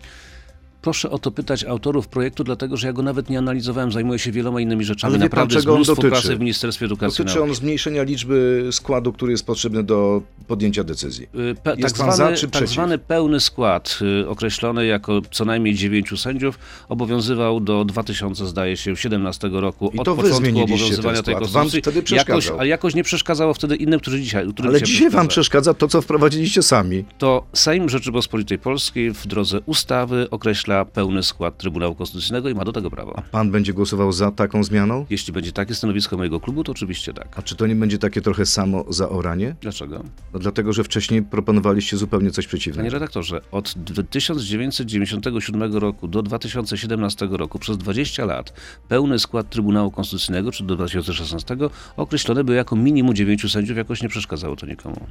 Proszę 0.82 1.10
o 1.10 1.20
to 1.20 1.32
pytać 1.32 1.64
autorów 1.64 2.08
projektu, 2.08 2.44
dlatego 2.44 2.78
że 2.78 2.88
ja 2.88 2.94
go 2.94 3.04
nawet 3.04 3.30
nie 3.30 3.38
analizowałem, 3.38 3.92
zajmuję 3.92 4.20
się 4.20 4.32
wieloma 4.32 4.62
innymi 4.62 4.86
rzeczami. 4.86 5.14
Ale 5.14 5.24
wie 5.24 5.30
pan, 5.30 5.40
Naprawdę 5.40 5.56
jest 5.56 5.66
czego 5.66 5.76
on 5.76 5.84
dotyczy? 5.84 6.10
pracy 6.10 6.36
w 6.36 6.40
Ministerstwie 6.40 6.86
Edukacji 6.86 7.26
Dotyczy 7.26 7.44
on 7.44 7.56
zmniejszenia 7.56 8.04
liczby 8.04 8.68
składu, 8.72 9.14
który 9.14 9.32
jest 9.32 9.46
potrzebny 9.46 9.84
do 9.84 10.22
podjęcia 10.48 10.84
decyzji. 10.84 11.24
Y, 11.52 11.56
Pe, 11.64 11.76
Jest 11.78 11.98
tak, 11.98 12.06
pan 12.06 12.16
zwany, 12.16 12.36
za 12.38 12.42
czy 12.42 12.48
tak 12.48 12.68
zwany 12.68 12.98
pełny 12.98 13.40
skład, 13.40 14.00
y, 14.22 14.30
określony 14.30 14.86
jako 14.86 15.22
co 15.32 15.46
najmniej 15.46 15.76
dziewięciu 15.76 16.18
sędziów, 16.18 16.60
obowiązywał 16.90 17.60
do 17.60 17.86
2000, 17.86 18.46
zdaje 18.48 18.78
się, 18.78 18.96
17 18.96 19.50
roku. 19.52 19.92
I 19.94 20.00
od 20.00 20.06
to 20.06 20.16
wy 20.16 20.30
początku 20.30 20.60
obowiązywania 20.64 21.24
tej 21.24 21.36
skład. 21.36 21.50
Wam 21.52 21.64
konstytucji. 21.64 22.02
wtedy 22.02 22.16
jakoś, 22.16 22.48
ale 22.48 22.68
jakoś 22.68 22.96
nie 22.96 23.04
przeszkadzało 23.04 23.54
wtedy 23.54 23.76
innym, 23.76 24.00
którzy 24.00 24.22
dzisiaj. 24.22 24.48
którym 24.54 24.70
Ale 24.70 24.82
dzisiaj 24.82 25.10
wam 25.10 25.28
przeszkadza. 25.28 25.30
przeszkadza 25.30 25.74
to, 25.74 25.88
co 25.88 26.02
wprowadziliście 26.02 26.64
sami. 26.64 27.06
To 27.18 27.44
Sejm 27.54 27.90
Rzeczypospolitej 27.90 28.58
Polskiej 28.60 29.14
w 29.14 29.28
drodze 29.28 29.60
ustawy 29.66 30.28
określa 30.32 30.69
pełny 30.94 31.24
skład 31.24 31.58
Trybunału 31.58 31.96
Konstytucyjnego 31.96 32.50
i 32.50 32.54
ma 32.56 32.66
do 32.66 32.72
tego 32.74 32.92
prawo. 32.92 33.22
Pan 33.32 33.52
będzie 33.52 33.74
głosował 33.74 34.12
za 34.12 34.32
taką 34.32 34.64
zmianą? 34.64 35.06
Jeśli 35.10 35.34
będzie 35.34 35.52
takie 35.52 35.76
stanowisko 35.76 36.18
mojego 36.18 36.40
klubu, 36.40 36.64
to 36.64 36.72
oczywiście 36.72 37.14
tak. 37.14 37.28
A 37.40 37.42
czy 37.42 37.56
to 37.56 37.68
nie 37.68 37.76
będzie 37.76 37.98
takie 37.98 38.22
trochę 38.22 38.46
samo 38.46 38.86
zaoranie? 38.90 39.56
Dlaczego? 39.62 40.04
No 40.34 40.40
dlatego, 40.40 40.74
że 40.74 40.84
wcześniej 40.84 41.24
proponowaliście 41.24 41.98
zupełnie 41.98 42.32
coś 42.32 42.46
Panie 42.46 42.48
przeciwnego. 42.60 42.90
redaktorze, 42.90 43.42
od 43.52 43.74
d- 43.78 44.04
1997 44.04 45.74
roku 45.74 46.08
do 46.08 46.22
2017 46.22 47.28
roku 47.32 47.60
przez 47.60 47.78
20 47.78 48.26
lat 48.26 48.54
pełny 48.88 49.20
skład 49.20 49.50
Trybunału 49.50 49.92
Konstytucyjnego, 49.92 50.52
czy 50.52 50.64
do 50.64 50.76
2016, 50.76 51.58
określony 51.98 52.44
był 52.44 52.56
jako 52.56 52.76
minimum 52.76 53.16
9 53.16 53.52
sędziów, 53.52 53.78
jakoś 53.78 54.02
nie 54.04 54.10
przeszkadzało 54.10 54.56
to 54.56 54.66
nikomu. 54.66 55.08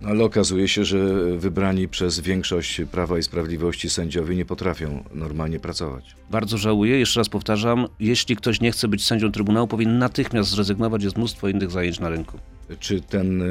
No, 0.00 0.08
ale 0.08 0.24
okazuje 0.24 0.68
się, 0.68 0.84
że 0.84 0.98
wybrani 1.38 1.88
przez 1.88 2.20
większość 2.20 2.80
Prawa 2.90 3.18
i 3.18 3.22
Sprawiedliwości 3.22 3.90
sędziowie 3.90 4.36
nie 4.36 4.44
potrafią 4.44 5.04
normalnie 5.14 5.60
pracować. 5.60 6.16
Bardzo 6.30 6.58
żałuję, 6.58 6.98
jeszcze 6.98 7.20
raz 7.20 7.28
powtarzam, 7.28 7.86
jeśli 8.00 8.36
ktoś 8.36 8.60
nie 8.60 8.72
chce 8.72 8.88
być 8.88 9.04
sędzią 9.04 9.32
Trybunału, 9.32 9.68
powinien 9.68 9.98
natychmiast 9.98 10.50
zrezygnować, 10.50 11.02
jest 11.04 11.16
mnóstwo 11.16 11.48
innych 11.48 11.70
zajęć 11.70 12.00
na 12.00 12.08
rynku. 12.08 12.38
Czy 12.80 13.00
ten 13.00 13.42
e, 13.42 13.46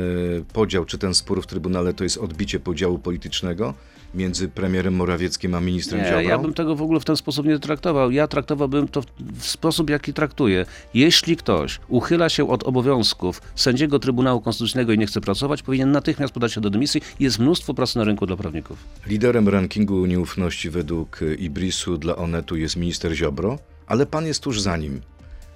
podział, 0.53 0.85
czy 0.85 0.97
ten 0.97 1.13
spór 1.13 1.43
w 1.43 1.47
Trybunale 1.47 1.93
to 1.93 2.03
jest 2.03 2.17
odbicie 2.17 2.59
podziału 2.59 2.99
politycznego 2.99 3.73
między 4.15 4.49
premierem 4.49 4.95
Morawieckim 4.95 5.55
a 5.55 5.59
ministrem 5.61 6.01
Nie, 6.01 6.07
Ziobrą? 6.07 6.19
ja 6.21 6.37
bym 6.39 6.53
tego 6.53 6.75
w 6.75 6.81
ogóle 6.81 6.99
w 6.99 7.05
ten 7.05 7.17
sposób 7.17 7.45
nie 7.45 7.59
traktował. 7.59 8.11
Ja 8.11 8.27
traktowałbym 8.27 8.87
to 8.87 9.01
w- 9.01 9.45
sposób, 9.45 9.89
jaki 9.89 10.13
traktuję. 10.13 10.65
Jeśli 10.93 11.37
ktoś 11.37 11.79
uchyla 11.87 12.29
się 12.29 12.49
od 12.49 12.63
obowiązków 12.63 13.41
sędziego 13.55 13.99
Trybunału 13.99 14.41
Konstytucyjnego 14.41 14.93
i 14.93 14.97
nie 14.97 15.05
chce 15.07 15.21
pracować, 15.21 15.63
powinien 15.63 15.91
natychmiast 15.91 16.33
podać 16.33 16.53
się 16.53 16.61
do 16.61 16.69
dymisji. 16.69 17.01
Jest 17.19 17.39
mnóstwo 17.39 17.73
pracy 17.73 17.97
na 17.97 18.03
rynku 18.03 18.25
dla 18.25 18.37
prawników. 18.37 18.77
Liderem 19.07 19.49
rankingu 19.49 20.05
nieufności 20.05 20.69
według 20.69 21.19
Ibrisu 21.39 21.97
dla 21.97 22.15
Onetu 22.15 22.55
jest 22.55 22.75
minister 22.75 23.13
Ziobro, 23.15 23.59
ale 23.87 24.05
pan 24.05 24.25
jest 24.25 24.43
tuż 24.43 24.61
za 24.61 24.77
nim. 24.77 25.01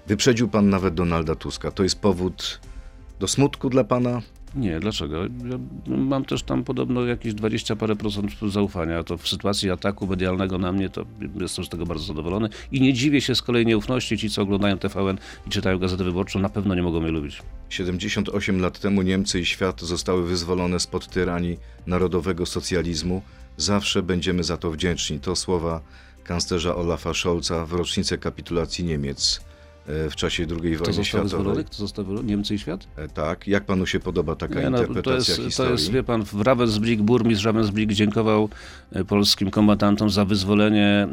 Wyprzedził 0.08 0.48
pan 0.48 0.70
nawet 0.70 0.94
Donalda 0.94 1.36
Tuska. 1.36 1.72
To 1.72 1.84
jest 1.84 2.00
powód 2.00 2.60
do 3.20 3.28
smutku 3.28 3.70
dla 3.70 3.84
pana? 3.84 4.22
Nie, 4.56 4.80
dlaczego? 4.80 5.24
Ja 5.24 5.60
mam 5.88 6.26
też 6.26 6.44
tam 6.44 6.64
podobno 6.64 7.06
jakieś 7.06 7.34
20 7.34 7.76
parę 7.76 7.96
procent 7.96 8.32
zaufania. 8.48 9.04
To 9.04 9.18
w 9.18 9.28
sytuacji 9.28 9.72
ataku 9.72 10.08
medialnego 10.08 10.58
na 10.58 10.72
mnie, 10.72 10.90
to 10.90 11.06
jestem 11.40 11.66
z 11.66 11.70
tego 11.70 11.86
bardzo 11.86 12.04
zadowolony. 12.04 12.50
I 12.72 12.82
nie 12.82 12.94
dziwię 12.94 13.22
się 13.22 13.36
z 13.36 13.42
kolei 13.42 13.66
nieufności. 13.66 14.18
Ci, 14.18 14.30
co 14.30 14.42
oglądają 14.42 14.78
TVN 14.78 15.18
i 15.48 15.50
czytają 15.50 15.80
Gazetę 15.80 16.04
Wyborczą, 16.04 16.40
na 16.40 16.50
pewno 16.50 16.76
nie 16.76 16.84
mogą 16.84 17.00
mnie 17.00 17.12
lubić. 17.12 17.42
78 17.70 18.62
lat 18.62 18.80
temu 18.80 19.02
Niemcy 19.02 19.40
i 19.40 19.46
świat 19.46 19.82
zostały 19.82 20.28
wyzwolone 20.28 20.80
spod 20.80 21.08
tyranii 21.08 21.58
narodowego 21.88 22.46
socjalizmu. 22.46 23.22
Zawsze 23.58 24.04
będziemy 24.04 24.44
za 24.44 24.58
to 24.58 24.72
wdzięczni. 24.72 25.20
To 25.20 25.36
słowa 25.36 25.82
kanclerza 26.24 26.76
Olafa 26.76 27.14
Scholza 27.14 27.66
w 27.66 27.74
rocznicę 27.74 28.18
kapitulacji 28.18 28.86
Niemiec 28.86 29.42
w 29.86 30.16
czasie 30.16 30.46
II 30.64 30.78
wojny 30.78 31.06
światowej. 31.06 31.66
Kto 31.66 31.76
został? 31.76 32.24
Niemcy 32.24 32.56
i 32.56 32.60
świat? 32.60 32.88
E, 32.98 33.08
Tak. 33.08 33.48
Jak 33.48 33.66
panu 33.66 33.86
się 33.86 34.00
podoba 34.00 34.36
taka 34.36 34.62
Nie, 34.62 34.70
no, 34.70 34.78
to, 34.78 34.84
interpretacja 34.86 35.32
jest, 35.32 35.38
to 35.38 35.44
historii? 35.46 35.72
jest, 35.72 35.92
wie 35.92 36.04
pan, 36.04 36.24
w 36.26 36.34
Ravensbrück, 36.34 37.02
burmistrz 37.02 37.46
Ravensbrück 37.46 37.92
dziękował 37.92 38.50
e, 38.92 39.06
polskim 39.06 39.52
kombatantom 39.52 40.10
za 40.10 40.26
wyzwolenie 40.26 40.88
e, 40.88 41.08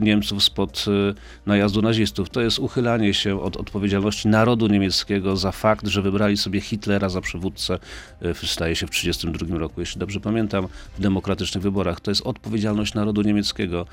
Niemców 0.00 0.42
spod 0.42 0.84
e, 0.88 1.14
najazdu 1.46 1.82
nazistów. 1.82 2.30
To 2.30 2.40
jest 2.40 2.58
uchylanie 2.58 3.14
się 3.14 3.40
od 3.42 3.56
odpowiedzialności 3.56 4.28
narodu 4.28 4.66
niemieckiego 4.66 5.36
za 5.36 5.52
fakt, 5.52 5.86
że 5.86 6.02
wybrali 6.02 6.36
sobie 6.36 6.60
Hitlera 6.60 7.08
za 7.08 7.20
przywódcę, 7.20 7.78
e, 8.22 8.34
staje 8.34 8.76
się 8.76 8.86
w 8.86 8.90
1932 8.90 9.58
roku, 9.58 9.80
jeśli 9.80 9.98
dobrze 9.98 10.20
pamiętam, 10.20 10.68
w 10.98 11.00
demokratycznych 11.00 11.62
wyborach. 11.62 12.00
To 12.00 12.10
jest 12.10 12.22
odpowiedzialność 12.26 12.94
narodu 12.94 13.22
niemieckiego. 13.22 13.86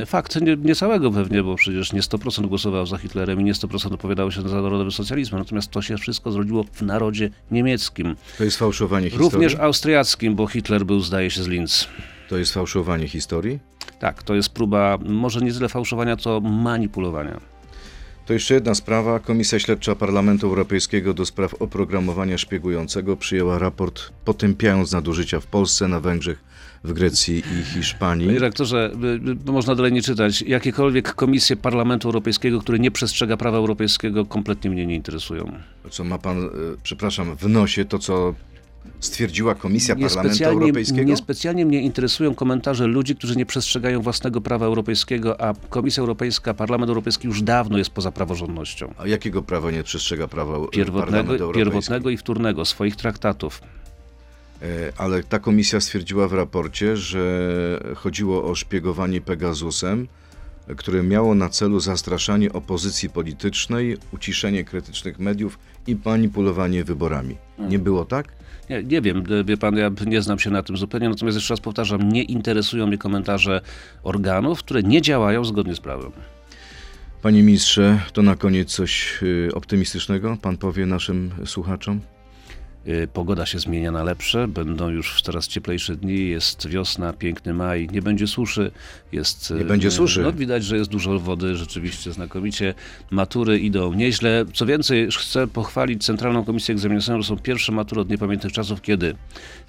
E, 0.00 0.06
Fakt 0.06 0.40
nie, 0.40 0.56
nie 0.56 0.74
całego 0.74 1.10
pewnie, 1.10 1.42
bo 1.42 1.54
przecież 1.56 1.92
nie 1.92 2.00
100% 2.00 2.46
głosował 2.46 2.86
za 2.86 2.93
Hitlerem 2.98 3.40
i 3.40 3.44
nie 3.44 3.54
100% 3.54 3.94
opowiadało 3.94 4.30
się 4.30 4.48
za 4.48 4.62
narodowym 4.62 4.92
socjalizmem, 4.92 5.38
natomiast 5.38 5.70
to 5.70 5.82
się 5.82 5.96
wszystko 5.96 6.32
zrodziło 6.32 6.64
w 6.72 6.82
narodzie 6.82 7.30
niemieckim. 7.50 8.16
To 8.38 8.44
jest 8.44 8.56
fałszowanie 8.56 9.10
historii? 9.10 9.32
Również 9.32 9.54
austriackim, 9.54 10.34
bo 10.34 10.46
Hitler 10.46 10.86
był, 10.86 11.00
zdaje 11.00 11.30
się, 11.30 11.42
z 11.42 11.46
Linz. 11.48 11.88
To 12.28 12.36
jest 12.36 12.54
fałszowanie 12.54 13.08
historii? 13.08 13.58
Tak, 14.00 14.22
to 14.22 14.34
jest 14.34 14.48
próba 14.48 14.98
może 15.06 15.40
nie 15.40 15.52
tyle 15.52 15.68
fałszowania, 15.68 16.16
co 16.16 16.40
manipulowania. 16.40 17.40
To 18.26 18.32
jeszcze 18.32 18.54
jedna 18.54 18.74
sprawa. 18.74 19.18
Komisja 19.18 19.58
Śledcza 19.58 19.94
Parlamentu 19.94 20.46
Europejskiego 20.46 21.14
do 21.14 21.26
spraw 21.26 21.54
oprogramowania 21.54 22.38
szpiegującego 22.38 23.16
przyjęła 23.16 23.58
raport 23.58 24.10
potępiając 24.24 24.92
nadużycia 24.92 25.40
w 25.40 25.46
Polsce, 25.46 25.88
na 25.88 26.00
Węgrzech, 26.00 26.38
w 26.84 26.92
Grecji 26.92 27.42
i 27.60 27.64
Hiszpanii. 27.64 28.26
Panie 28.26 28.38
rektorze, 28.38 28.90
można 29.46 29.74
dalej 29.74 29.92
nie 29.92 30.02
czytać. 30.02 30.42
Jakiekolwiek 30.42 31.14
komisje 31.14 31.56
Parlamentu 31.56 32.08
Europejskiego, 32.08 32.60
które 32.60 32.78
nie 32.78 32.90
przestrzega 32.90 33.36
prawa 33.36 33.56
europejskiego, 33.58 34.26
kompletnie 34.26 34.70
mnie 34.70 34.86
nie 34.86 34.94
interesują. 34.94 35.52
Co 35.90 36.04
ma 36.04 36.18
pan, 36.18 36.38
e, 36.44 36.48
przepraszam, 36.82 37.36
w 37.36 37.48
nosie 37.48 37.84
to, 37.84 37.98
co 37.98 38.34
stwierdziła 39.00 39.54
Komisja 39.54 39.96
Parlamentu 39.96 40.44
Europejskiego? 40.44 41.08
niespecjalnie 41.08 41.66
mnie 41.66 41.80
interesują 41.82 42.34
komentarze 42.34 42.86
ludzi, 42.86 43.16
którzy 43.16 43.36
nie 43.36 43.46
przestrzegają 43.46 44.00
własnego 44.00 44.40
prawa 44.40 44.66
europejskiego, 44.66 45.40
a 45.40 45.54
Komisja 45.70 46.00
Europejska, 46.00 46.54
Parlament 46.54 46.88
Europejski 46.88 47.26
już 47.26 47.42
dawno 47.42 47.78
jest 47.78 47.90
poza 47.90 48.12
praworządnością. 48.12 48.94
A 48.98 49.06
jakiego 49.06 49.42
prawa 49.42 49.70
nie 49.70 49.82
przestrzega 49.82 50.28
prawa 50.28 50.52
Parlamentu 50.52 50.70
Pierwotnego, 50.76 51.18
Europejskiego? 51.18 51.52
pierwotnego 51.52 52.10
i 52.10 52.16
wtórnego, 52.16 52.64
swoich 52.64 52.96
traktatów. 52.96 53.60
E, 54.64 54.92
Ale 54.96 55.22
ta 55.22 55.38
komisja 55.38 55.80
stwierdziła 55.80 56.28
w 56.28 56.32
raporcie, 56.32 56.96
że 56.96 57.80
chodziło 57.96 58.44
o 58.44 58.54
szpiegowanie 58.54 59.20
Pegasusem, 59.20 60.08
które 60.76 61.02
miało 61.02 61.34
na 61.34 61.48
celu 61.48 61.80
zastraszanie 61.80 62.52
opozycji 62.52 63.10
politycznej, 63.10 63.96
uciszenie 64.12 64.64
krytycznych 64.64 65.18
mediów 65.18 65.58
i 65.86 65.96
manipulowanie 66.04 66.84
wyborami. 66.84 67.36
Nie 67.58 67.78
było 67.78 68.04
tak? 68.04 68.32
Nie, 68.70 68.82
nie 68.82 69.00
wiem, 69.00 69.24
wie 69.44 69.56
pan, 69.56 69.76
ja 69.76 69.90
nie 70.06 70.22
znam 70.22 70.38
się 70.38 70.50
na 70.50 70.62
tym 70.62 70.76
zupełnie, 70.76 71.08
natomiast 71.08 71.36
jeszcze 71.36 71.54
raz 71.54 71.60
powtarzam, 71.60 72.12
nie 72.12 72.22
interesują 72.22 72.86
mnie 72.86 72.98
komentarze 72.98 73.60
organów, 74.02 74.58
które 74.58 74.82
nie 74.82 75.02
działają 75.02 75.44
zgodnie 75.44 75.74
z 75.74 75.80
prawem. 75.80 76.12
Panie 77.22 77.42
ministrze, 77.42 78.00
to 78.12 78.22
na 78.22 78.36
koniec 78.36 78.70
coś 78.70 79.22
y, 79.22 79.48
optymistycznego 79.54 80.36
pan 80.42 80.56
powie 80.56 80.86
naszym 80.86 81.30
słuchaczom? 81.44 82.00
Y, 82.88 83.08
Pogoda 83.12 83.46
się 83.46 83.58
zmienia 83.58 83.92
na 83.92 84.04
lepsze, 84.04 84.48
będą 84.48 84.88
już 84.88 85.22
coraz 85.22 85.48
cieplejsze 85.48 85.96
dni, 85.96 86.28
jest 86.28 86.68
wiosna, 86.68 87.12
piękny 87.12 87.54
maj, 87.54 87.88
nie 87.92 88.02
będzie 88.02 88.26
suszy. 88.26 88.70
Jest, 89.12 89.50
Nie 89.50 89.60
y, 89.60 89.64
będzie 89.64 89.90
suszy. 89.90 90.22
No, 90.22 90.32
widać, 90.32 90.64
że 90.64 90.76
jest 90.76 90.90
dużo 90.90 91.18
wody, 91.18 91.56
rzeczywiście 91.56 92.12
znakomicie. 92.12 92.74
Matury 93.10 93.58
idą 93.58 93.92
nieźle. 93.92 94.44
Co 94.54 94.66
więcej, 94.66 95.08
chcę 95.10 95.46
pochwalić 95.46 96.04
Centralną 96.04 96.44
Komisję 96.44 96.72
Egzaminacyjną, 96.74 97.18
to 97.20 97.24
są 97.24 97.36
pierwsze 97.38 97.72
matury 97.72 98.00
od 98.00 98.10
niepamiętnych 98.10 98.52
czasów, 98.52 98.82
kiedy 98.82 99.14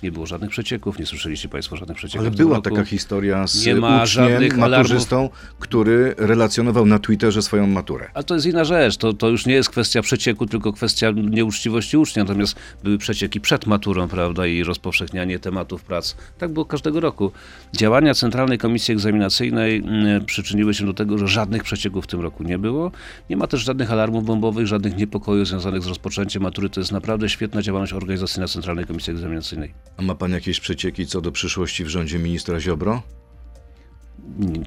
nie 0.03 0.11
było 0.11 0.25
żadnych 0.25 0.49
przecieków, 0.49 0.99
nie 0.99 1.05
słyszeliście 1.05 1.49
Państwo 1.49 1.77
żadnych 1.77 1.97
przecieków. 1.97 2.27
Ale 2.27 2.35
była 2.35 2.55
roku. 2.55 2.69
taka 2.69 2.85
historia 2.85 3.47
z 3.47 3.65
Nie 3.65 3.75
ma 3.75 3.87
uczniem, 4.03 4.05
żadnych 4.05 4.57
maturzystą, 4.57 5.29
który 5.59 6.15
relacjonował 6.17 6.85
na 6.85 6.99
Twitterze 6.99 7.41
swoją 7.41 7.67
maturę. 7.67 8.09
Ale 8.13 8.23
to 8.23 8.33
jest 8.33 8.47
inna 8.47 8.63
rzecz. 8.63 8.97
To, 8.97 9.13
to 9.13 9.29
już 9.29 9.45
nie 9.45 9.53
jest 9.53 9.69
kwestia 9.69 10.01
przecieku, 10.01 10.45
tylko 10.45 10.73
kwestia 10.73 11.11
nieuczciwości 11.11 11.97
ucznia. 11.97 12.23
Natomiast 12.23 12.55
były 12.83 12.97
przecieki 13.05 13.41
przed 13.41 13.65
maturą, 13.65 14.07
prawda, 14.07 14.47
i 14.47 14.63
rozpowszechnianie 14.63 15.39
tematów 15.39 15.83
prac. 15.83 16.15
Tak 16.37 16.53
było 16.53 16.65
każdego 16.65 16.99
roku. 16.99 17.31
Działania 17.73 18.13
Centralnej 18.13 18.57
Komisji 18.57 18.91
Egzaminacyjnej 18.93 19.77
mm, 19.77 20.25
przyczyniły 20.25 20.73
się 20.73 20.85
do 20.85 20.93
tego, 20.93 21.17
że 21.17 21.27
żadnych 21.27 21.63
przecieków 21.63 22.03
w 22.03 22.07
tym 22.07 22.21
roku 22.21 22.43
nie 22.43 22.57
było. 22.57 22.91
Nie 23.29 23.37
ma 23.37 23.47
też 23.47 23.61
żadnych 23.61 23.91
alarmów 23.91 24.25
bombowych, 24.25 24.67
żadnych 24.67 24.97
niepokojów 24.97 25.47
związanych 25.47 25.83
z 25.83 25.87
rozpoczęciem 25.87 26.43
matury. 26.43 26.69
To 26.69 26.79
jest 26.79 26.91
naprawdę 26.91 27.29
świetna 27.29 27.61
działalność 27.61 27.93
organizacyjna 27.93 28.47
Centralnej 28.47 28.85
Komisji 28.85 29.13
Egzaminacyjnej. 29.13 29.73
A 29.97 30.01
ma 30.01 30.15
pan 30.15 30.31
jakieś 30.31 30.59
przecieki 30.59 31.07
co 31.07 31.21
do 31.21 31.31
przyszłości 31.31 31.83
w 31.83 31.87
rządzie 31.87 32.19
ministra 32.19 32.59
Ziobro? 32.59 33.01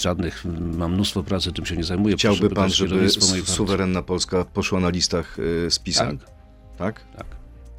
Żadnych, 0.01 0.45
mam 0.77 0.95
mnóstwo 0.95 1.23
pracy, 1.23 1.53
tym 1.53 1.67
się 1.67 1.77
nie 1.77 1.85
zajmuję. 1.85 2.17
Chciałby 2.17 2.51
pan, 2.51 2.71
żeby 2.71 3.09
suwerenna 3.45 4.03
Polska 4.03 4.45
poszła 4.45 4.81
na 4.81 4.89
listach 4.89 5.39
y, 5.39 5.71
z 5.71 5.79
PiSem? 5.79 6.19
Tak, 6.19 6.29
tak? 6.79 7.05
tak. 7.17 7.38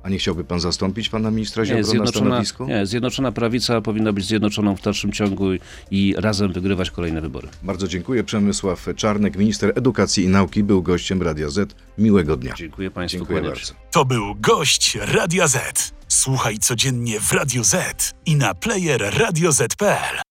A 0.09 0.11
nie 0.11 0.17
chciałby 0.17 0.43
pan 0.43 0.59
zastąpić 0.59 1.09
pana 1.09 1.31
ministra 1.31 1.63
Nie, 1.63 1.67
Ziobro 1.67 1.81
na 1.81 1.87
zjednoczona, 1.87 2.25
stanowisku? 2.25 2.65
nie, 2.67 2.85
zjednoczona 2.85 3.31
prawica 3.31 3.81
powinna 3.81 4.13
być 4.13 4.25
zjednoczoną 4.25 4.75
w 4.75 4.81
dalszym 4.81 5.11
ciągu 5.11 5.53
i, 5.53 5.59
i 5.91 6.15
razem 6.17 6.53
wygrywać 6.53 6.91
kolejne 6.91 7.21
wybory. 7.21 7.47
Bardzo 7.63 7.87
dziękuję. 7.87 8.23
Przemysław 8.23 8.87
Czarnek, 8.95 9.37
minister 9.37 9.73
edukacji 9.75 10.23
i 10.23 10.27
nauki, 10.27 10.63
był 10.63 10.81
gościem 10.83 11.21
Radia 11.21 11.49
Z. 11.49 11.75
Miłego 11.97 12.37
dnia. 12.37 12.53
Dziękuję 12.57 12.91
Państwu. 12.91 13.17
Dziękuję 13.17 13.41
bardzo. 13.41 13.73
To 13.91 14.05
był 14.05 14.35
gość 14.35 14.97
Radia 15.01 15.47
Z. 15.47 15.91
Słuchaj 16.07 16.57
codziennie 16.57 17.19
w 17.19 17.33
Radio 17.33 17.63
Z 17.63 18.13
i 18.25 18.35
na 18.35 18.53
player 18.53 19.13
radioz.pl. 19.17 20.28